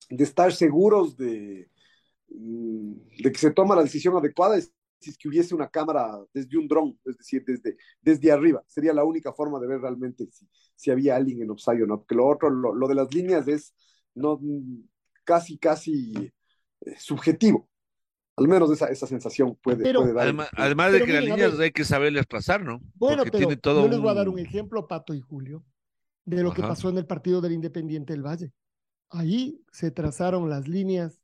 [0.09, 1.69] de estar seguros de,
[2.29, 2.93] mm,
[3.23, 6.57] de que se toma la decisión adecuada es si es que hubiese una cámara desde
[6.57, 8.63] un dron, es decir, desde, desde arriba.
[8.67, 11.97] Sería la única forma de ver realmente si, si había alguien en offside o no.
[11.99, 13.73] Porque lo otro, lo, lo de las líneas es
[14.15, 14.39] no,
[15.25, 16.13] casi, casi
[16.81, 17.69] eh, subjetivo.
[18.37, 20.23] Al menos esa, esa sensación puede, Pero, puede dar.
[20.23, 21.61] Además, además de que miren, las líneas ver.
[21.65, 22.79] hay que saberlas trazar, ¿no?
[22.95, 25.63] Bueno, Porque pero tiene todo yo les voy a dar un- ejemplo, Pato y Julio,
[26.25, 28.53] de lo que pasó en el partido del Independiente del Valle.
[29.13, 31.21] Ahí se trazaron las líneas,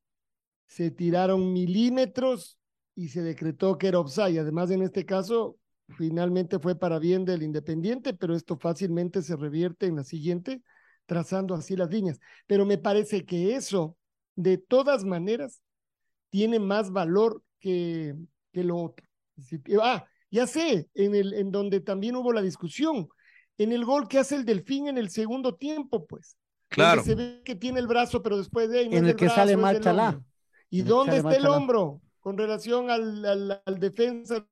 [0.68, 2.60] se tiraron milímetros
[2.96, 4.40] y se decretó que era offside.
[4.40, 5.58] Además, en este caso,
[5.98, 10.62] finalmente fue para bien del Independiente, pero esto fácilmente se revierte en la siguiente,
[11.08, 12.20] trazando así las líneas.
[12.46, 13.98] Pero me parece que eso,
[14.36, 15.64] de todas maneras,
[16.30, 18.16] tiene más valor que,
[18.52, 19.08] que lo otro.
[19.82, 23.10] Ah, ya sé, en, el, en donde también hubo la discusión,
[23.58, 26.38] en el gol que hace el Delfín en el segundo tiempo, pues.
[26.80, 27.02] Claro.
[27.04, 29.26] Donde se ve que tiene el brazo, pero después de ahí no En el que
[29.26, 30.22] brazo, sale mal Chalá.
[30.70, 34.46] ¿Y dónde está el hombro con relación al, al, al defensa?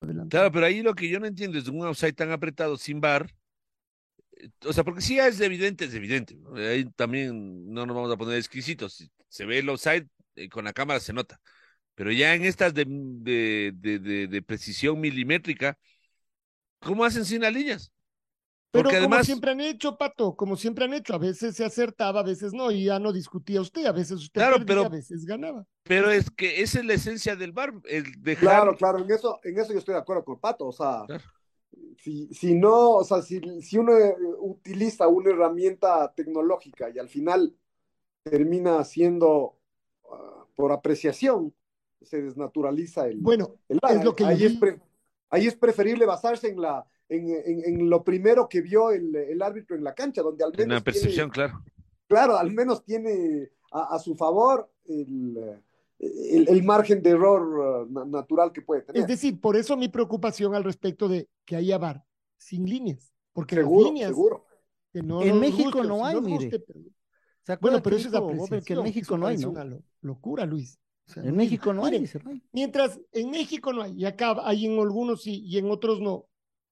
[0.00, 0.30] Adelante.
[0.36, 3.30] Claro, pero ahí lo que yo no entiendo es un offside tan apretado sin bar.
[4.32, 6.36] eh, O sea, porque si ya es evidente, es evidente.
[6.36, 6.56] ¿no?
[6.56, 8.94] Ahí también no nos vamos a poner exquisitos.
[8.94, 11.40] Si se ve el offside, eh, con la cámara se nota.
[11.94, 15.78] Pero ya en estas de, de, de, de- de precisión milimétrica,
[16.80, 17.92] ¿cómo hacen sin las líneas?
[18.74, 21.64] Pero Porque como además, siempre han hecho, Pato, como siempre han hecho, a veces se
[21.64, 24.86] acertaba, a veces no, y ya no discutía usted, a veces usted Claro, perdía, pero-
[24.86, 25.64] a veces ganaba.
[25.84, 29.38] pero es que esa es la esencia del bar, el dejar Claro, claro, en eso,
[29.44, 30.66] en eso yo estoy de acuerdo con Pato.
[30.66, 31.22] O sea, Claro.
[31.98, 37.08] si, si no, o sea, si, si uno eh, utiliza una herramienta tecnológica y al
[37.08, 37.54] final
[38.24, 39.56] termina siendo
[40.10, 41.54] ah, por apreciación,
[42.02, 44.80] se desnaturaliza el, Bueno, el es lo que ahí, es pre-
[45.30, 49.42] ahí es preferible basarse en la en, en- en lo primero que vio el, el
[49.42, 51.64] árbitro en la cancha, donde al en menos la percepción, tiene- claro.
[52.06, 55.38] claro, al menos tiene a, a su favor el,
[55.98, 59.02] el, el margen de error na- natural que puede tener.
[59.02, 62.04] Es decir, por eso mi preocupación al respecto de que haya VAR
[62.38, 64.46] sin líneas, porque las seguro, líneas seguro.
[64.92, 66.36] que no En México guste, no si hay, nos mire.
[66.44, 66.80] guste, pero-
[67.42, 69.50] ¿Se acuerda Bueno, pero eso es dijo que en México no hay, ¿no?
[69.50, 70.78] una lo- locura, Luis.
[71.16, 72.08] en México no hay,
[72.52, 76.24] Mientras en México no hay, y acá hay en algunos sí y en otros no.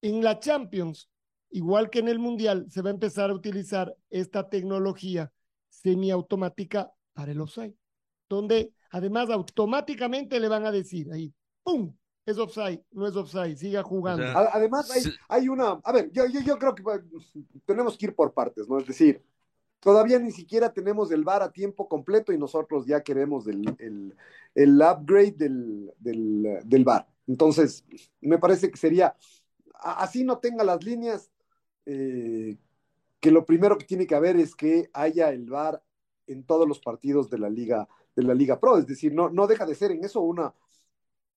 [0.03, 1.09] En la Champions,
[1.51, 5.33] igual que en el Mundial, se va a empezar a utilizar esta tecnología
[5.69, 7.75] semiautomática para el offside,
[8.29, 11.33] donde además automáticamente le van a decir ahí,
[11.63, 11.95] ¡pum!
[12.25, 14.25] Es offside, no es offside, siga jugando.
[14.25, 16.83] además hay, hay, una, a ver, yo, yo, yo creo que
[17.65, 18.79] tenemos que ir por partes, ¿no?
[18.79, 19.21] Es decir,
[19.81, 24.15] todavía ni siquiera tenemos el bar a tiempo completo y nosotros ya queremos el, el,
[24.55, 27.09] el upgrade del, del, del bar.
[27.27, 27.85] Entonces,
[28.21, 29.17] me parece que sería,
[29.83, 31.31] así no tenga las líneas,
[31.87, 32.57] eh,
[33.21, 35.83] que lo primero que tiene que haber es que haya el VAR
[36.27, 38.79] en todos los partidos de la Liga, de la Liga Pro.
[38.79, 40.55] Es decir, no, no deja de ser en eso una,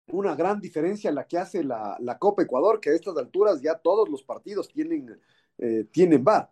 [0.07, 3.75] una gran diferencia la que hace la, la Copa Ecuador, que a estas alturas ya
[3.75, 5.19] todos los partidos tienen,
[5.57, 6.51] eh, tienen VAR.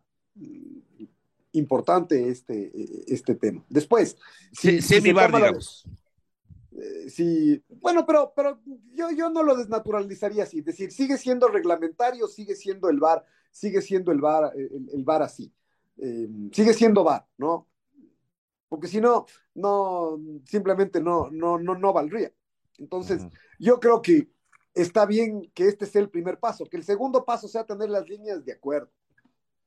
[1.51, 2.71] Importante este,
[3.07, 3.63] este tema.
[3.69, 4.17] Después,
[4.51, 5.85] si, si digamos.
[6.75, 8.59] Eh, sí, bueno, pero, pero
[8.93, 13.23] yo, yo no lo desnaturalizaría así, es decir, sigue siendo reglamentario, sigue siendo el VAR,
[13.51, 15.53] sigue siendo el VAR, el, VAR así,
[15.97, 17.67] eh, sigue siendo VAR, ¿no?
[18.69, 22.31] Porque si no, no, simplemente no, no, no, no valdría.
[22.79, 23.23] Entonces,
[23.59, 24.29] yo creo que
[24.73, 28.09] está bien que este sea el primer paso, que el segundo paso sea tener las
[28.09, 28.89] líneas de acuerdo.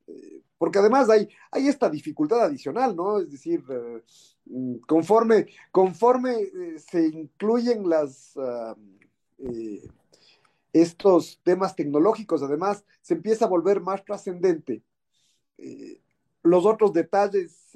[0.07, 3.19] Eh, porque además hay, hay esta dificultad adicional, ¿no?
[3.19, 3.63] Es decir,
[4.49, 8.75] Mm, conforme, conforme eh, se incluyen las, ah,
[9.39, 9.81] eh,
[10.73, 14.83] estos temas tecnológicos, además, se empieza a volver más trascendente
[15.57, 16.01] eh,
[16.43, 17.71] los otros detalles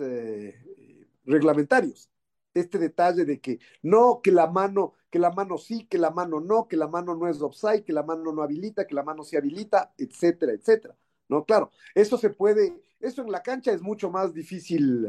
[1.26, 2.10] reglamentarios.
[2.54, 6.40] Este detalle de que no, que la mano, que la mano sí, que la mano
[6.40, 9.24] no, que la mano no es offside, que la mano no habilita, que la mano
[9.24, 10.96] sí habilita, etcétera, etcétera.
[11.32, 15.08] No, claro, eso se puede, eso en la cancha es mucho más difícil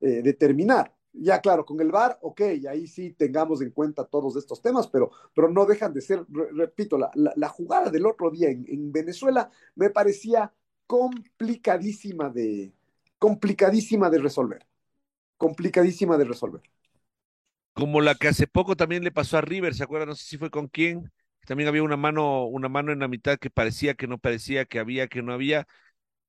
[0.00, 0.96] eh, determinar.
[1.12, 5.10] Ya claro, con el VAR, ok, ahí sí tengamos en cuenta todos estos temas, pero,
[5.34, 9.50] pero no dejan de ser, repito, la, la, jugada del otro día en, en, Venezuela
[9.74, 10.50] me parecía
[10.86, 12.72] complicadísima de,
[13.18, 14.66] complicadísima de resolver,
[15.36, 16.62] complicadísima de resolver.
[17.74, 20.08] Como la que hace poco también le pasó a River, ¿se acuerdan?
[20.08, 21.10] No sé si fue con quién,
[21.46, 24.78] también había una mano, una mano en la mitad que parecía que no parecía, que
[24.78, 25.66] había, que no había,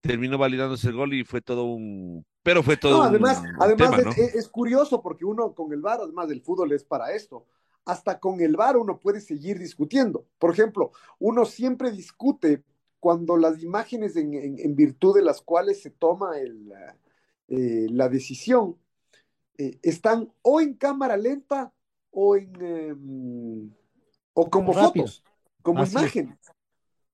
[0.02, 3.04] terminó validándose el gol y fue todo un pero fue todo.
[3.04, 7.46] además, además es, curioso porque uno con el VAR, además del fútbol es para esto.
[7.86, 10.26] Hasta con el VAR uno puede seguir discutiendo.
[10.40, 12.64] Por ejemplo, uno siempre discute
[13.00, 16.72] cuando las imágenes en, virtud de las cuales se toma el,
[17.48, 18.78] eh, la decisión
[19.58, 21.74] eh, están o en cámara lenta
[22.12, 23.72] o en em,
[24.34, 25.24] o como fotos,
[25.62, 26.38] como imágenes.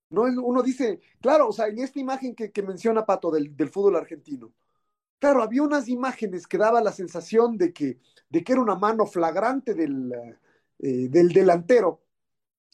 [0.10, 0.22] ¿No?
[0.22, 4.54] Uno dice, claro, o sea, en esta imagen que, menciona Pato del, del fútbol argentino,
[5.20, 8.00] Claro, había unas imágenes que daba la sensación de que,
[8.30, 10.14] de que era una mano flagrante del,
[10.80, 12.04] eh, del delantero.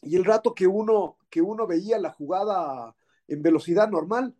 [0.02, 2.94] Y el rato que uno, que uno veía la jugada
[3.28, 4.36] en velocidad normal,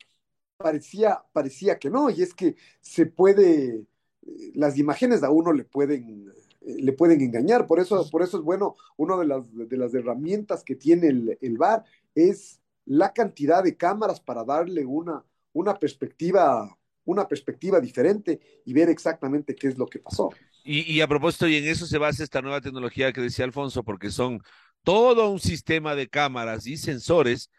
[0.58, 2.10] parecía, parecía que no.
[2.10, 3.86] Y es que se puede,
[4.22, 6.30] eh, las imágenes a uno le pueden,
[6.64, 7.66] le pueden engañar.
[7.66, 11.38] Por eso, por eso es bueno, una de las, de las herramientas que tiene el,
[11.40, 11.84] el VAR
[12.14, 18.88] es la cantidad de cámaras para darle una, una perspectiva una perspectiva diferente y ver
[18.88, 20.30] exactamente qué es lo que pasó.
[20.64, 24.10] Y, a propósito, y en eso se basa esta nueva tecnología que decía Alfonso, porque
[24.10, 24.40] son
[24.82, 27.50] todo un sistema de cámaras y sensores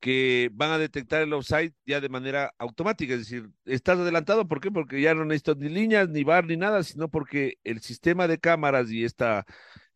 [0.00, 4.60] que van a detectar el offside ya de manera automática, es decir, estás adelantado, ¿por
[4.60, 4.70] qué?
[4.70, 8.38] Porque ya no necesito ni líneas, ni bar, ni nada, sino porque el sistema de
[8.38, 9.44] cámaras y esta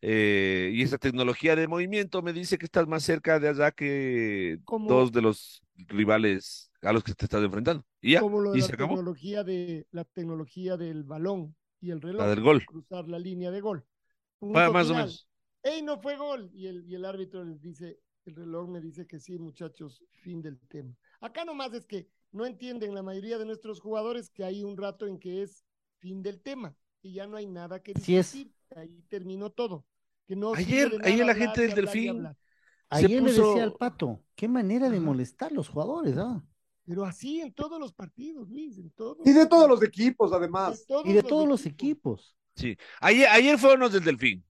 [0.07, 4.59] eh, y esta tecnología de movimiento me dice que estás más cerca de allá que
[4.67, 7.85] dos de los rivales a los que te estás enfrentando.
[8.03, 12.21] Y ya, Como lo de la tecnología de la tecnología del balón y el reloj.
[12.21, 12.67] La del gol.
[12.67, 13.87] Cruzar la línea de gol.
[14.41, 15.29] más o menos.
[15.63, 16.51] ¡Ey, no fue gol!
[16.53, 20.41] Y el, y el árbitro les dice, el reloj me dice que sí, muchachos, fin
[20.41, 20.95] del tema.
[21.21, 25.07] Acá nomás es que no entienden la mayoría de nuestros jugadores que hay un rato
[25.07, 25.65] en que es
[25.99, 28.53] fin del tema y ya no hay nada que decir.
[28.75, 29.87] Ahí terminó todo.
[30.27, 32.27] Que no ayer, ayer la gente del Delfín.
[32.89, 36.43] Ayer le decía al pato, qué manera de molestar los jugadores, ¿ah?
[36.87, 39.27] Pero así en todos los partidos, Luis, en todos.
[39.27, 40.87] Y de todos los equipos, además.
[41.05, 42.37] y de todos los equipos.
[42.57, 42.77] Sí.
[43.01, 44.45] Ayer, ayer fueron los del Delfín.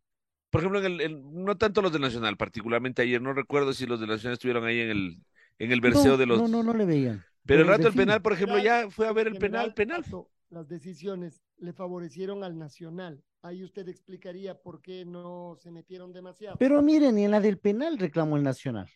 [0.55, 3.21] Por ejemplo, en el, no tanto los del Nacional, particularmente ayer.
[3.21, 5.19] No recuerdo si los del Nacional estuvieron ahí en el,
[5.59, 6.41] en el verseo de los.
[6.41, 7.25] No, no, no le veían.
[7.45, 10.05] Pero el rato del penal, por ejemplo, ya fue a ver el penal, penal.
[10.51, 13.21] Las decisiones le favorecieron al Nacional.
[13.43, 16.57] Ahí usted explicaría por qué no se metieron demasiado.
[16.57, 18.89] Pero miren, ni en la del penal reclamó el Nacional.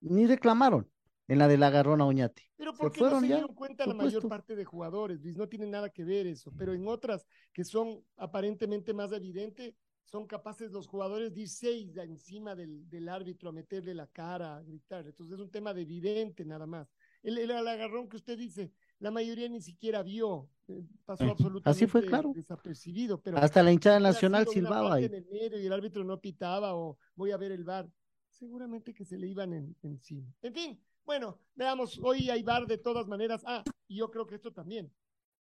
[0.00, 0.90] Ni reclamaron
[1.28, 2.50] en la del agarrón a Oñate.
[2.56, 5.90] Pero porque no se dieron cuenta la mayor parte de jugadores, Luis, no tiene nada
[5.90, 9.74] que ver eso, pero en otras que son aparentemente más evidentes,
[10.06, 14.56] son capaces los jugadores de ir seis encima del, del, árbitro a meterle la cara,
[14.56, 15.04] a gritar.
[15.04, 16.88] Entonces es un tema de evidente nada más.
[17.24, 21.86] El, el, agarrón que usted dice, la mayoría ni siquiera vio, eh, pasó absolutamente Así
[21.88, 22.32] fue, claro.
[22.32, 23.20] desapercibido.
[23.20, 25.06] Pero Hasta la hinchada nacional silbaba ahí.
[25.06, 27.90] En el medio y el árbitro no pitaba o voy a ver el bar.
[28.28, 30.32] Seguramente que se le iban en, encima.
[30.42, 33.42] En fin, bueno, veamos, hoy hay bar de todas maneras.
[33.44, 34.92] Ah, y yo creo que esto también.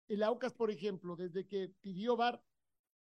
[0.08, 2.42] El Aucas, por ejemplo, desde que pidió bar,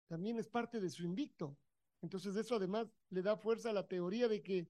[0.07, 1.55] también es parte de su invicto.
[2.01, 4.67] Entonces eso además le da fuerza a la teoría de que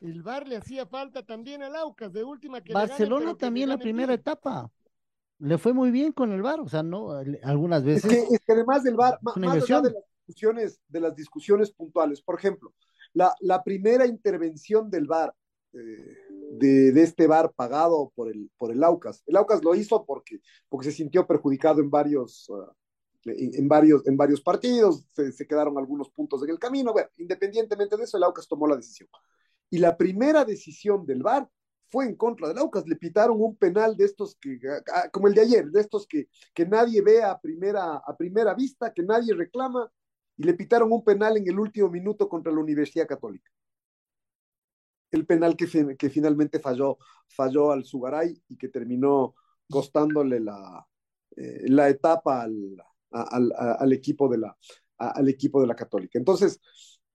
[0.00, 4.12] el VAR le hacía falta también al Aucas, de última que Barcelona también la primera
[4.12, 4.70] etapa.
[5.38, 7.10] Le fue muy bien con el VAR, o sea, no,
[7.42, 8.12] algunas veces.
[8.30, 12.38] Es que, además del VAR, más, allá de las discusiones, de las discusiones puntuales, por
[12.38, 12.72] ejemplo,
[13.12, 15.34] la, la primera intervención del VAR,
[15.72, 16.16] eh,
[16.52, 19.22] de, de, este VAR pagado por el, por el Aucas.
[19.26, 22.66] El Aucas lo hizo porque, porque se sintió perjudicado en varios, uh,
[23.26, 26.92] en, varios, en varios partidos, se, quedaron algunos puntos en el camino.
[26.92, 29.08] Bueno, independientemente de eso, el Aucas tomó la decisión.
[29.70, 31.48] Y la primera decisión del VAR
[31.86, 32.86] fue en contra del Aucas.
[32.86, 34.58] Le pitaron un penal de estos que,
[35.12, 38.92] como el de ayer, de estos que, que nadie ve a primera, a primera vista,
[38.92, 39.90] que nadie reclama,
[40.36, 43.50] y le pitaron un penal en el último minuto contra la Universidad Católica.
[45.10, 46.98] El penal que, que finalmente falló,
[47.28, 49.36] falló al Sugaray y que terminó
[49.70, 50.86] costándole la,
[51.36, 52.76] eh, la etapa al,
[53.14, 54.56] al, al, equipo de la,
[54.98, 56.18] al equipo de la Católica.
[56.18, 56.60] Entonces,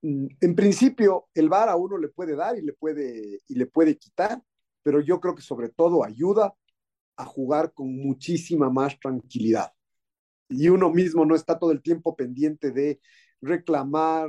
[0.02, 3.66] mm, en principio, el VAR a uno le puede dar y le puede, y le
[3.66, 4.42] puede quitar,
[4.82, 6.54] pero yo creo que sobre todo ayuda
[7.16, 9.72] a jugar con muchísima más tranquilidad.
[10.48, 13.00] Y uno mismo no está todo el tiempo pendiente de
[13.40, 14.28] reclamar,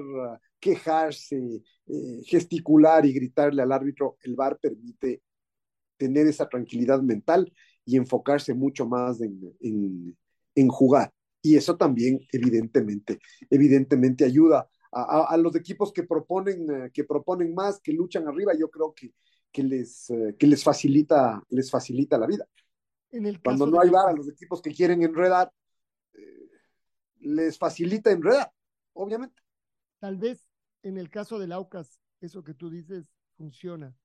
[0.60, 4.18] quejarse, eh, gesticular y gritarle al árbitro.
[4.24, 5.24] El VAR permite
[5.98, 7.52] tener esa tranquilidad mental
[7.86, 10.18] y enfocarse mucho más en,
[10.56, 11.12] en jugar
[11.42, 13.20] y eso también evidentemente,
[13.50, 18.28] evidentemente ayuda a, a, a los equipos que proponen, uh, que proponen más, que luchan
[18.28, 19.14] arriba, yo creo que,
[19.52, 22.48] que, les, uh, que les, facilita, les facilita la vida.
[23.12, 25.52] En el Cuando no hay VAR a los equipos que quieren enredar,
[26.14, 26.50] eh,
[27.20, 28.52] les facilita enredar,
[28.94, 29.42] obviamente.
[30.00, 30.48] Tal vez
[30.84, 33.96] en el caso del Aucas, eso que tú dices funciona.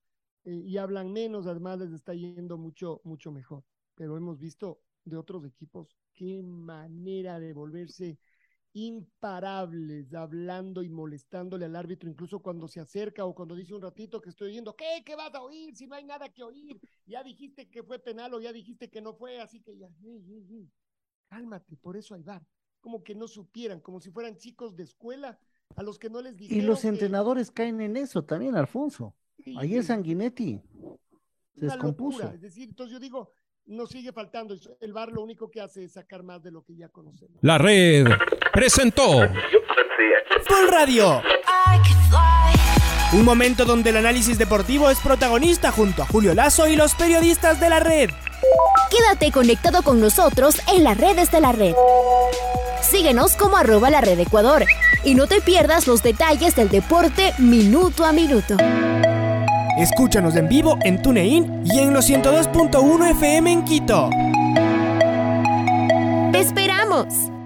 [0.43, 3.63] Eh, y hablan menos, además les está yendo mucho, mucho mejor.
[3.95, 8.17] Pero hemos visto de otros equipos qué manera de volverse
[8.73, 14.21] imparables, hablando y molestándole al árbitro, incluso cuando se acerca o cuando dice un ratito
[14.21, 15.01] que estoy oyendo, ¿qué?
[15.03, 15.75] ¿Qué vas a oír?
[15.75, 19.01] Si no hay nada que oír, ya dijiste que fue penal o ya dijiste que
[19.01, 19.89] no fue, así que ya,
[21.27, 22.45] cálmate, por eso hay VAR.
[22.79, 25.39] Como que no supieran, como si fueran chicos de escuela
[25.75, 26.63] a los que no les dijeron.
[26.63, 26.89] Y los que...
[26.89, 29.15] entrenadores caen en eso también, Alfonso.
[29.43, 30.61] Sí, Ayer Sanguinetti
[31.55, 32.19] se descompuso.
[32.19, 32.35] Locura.
[32.35, 33.31] Es decir, entonces yo digo,
[33.67, 34.55] nos sigue faltando.
[34.81, 37.37] El VAR lo único que hace es sacar más de lo que ya conocemos.
[37.41, 38.07] La red
[38.53, 39.27] presentó
[40.47, 41.21] Full Radio.
[43.13, 47.59] Un momento donde el análisis deportivo es protagonista junto a Julio Lazo y los periodistas
[47.59, 48.09] de la red.
[48.89, 51.73] Quédate conectado con nosotros en las redes de la red.
[52.81, 54.65] Síguenos como arroba la red Ecuador
[55.03, 58.57] y no te pierdas los detalles del deporte minuto a minuto.
[59.77, 64.09] Escúchanos en vivo en TuneIn y en los 102.1 FM en Quito.
[66.31, 67.36] ¡Te esperamos!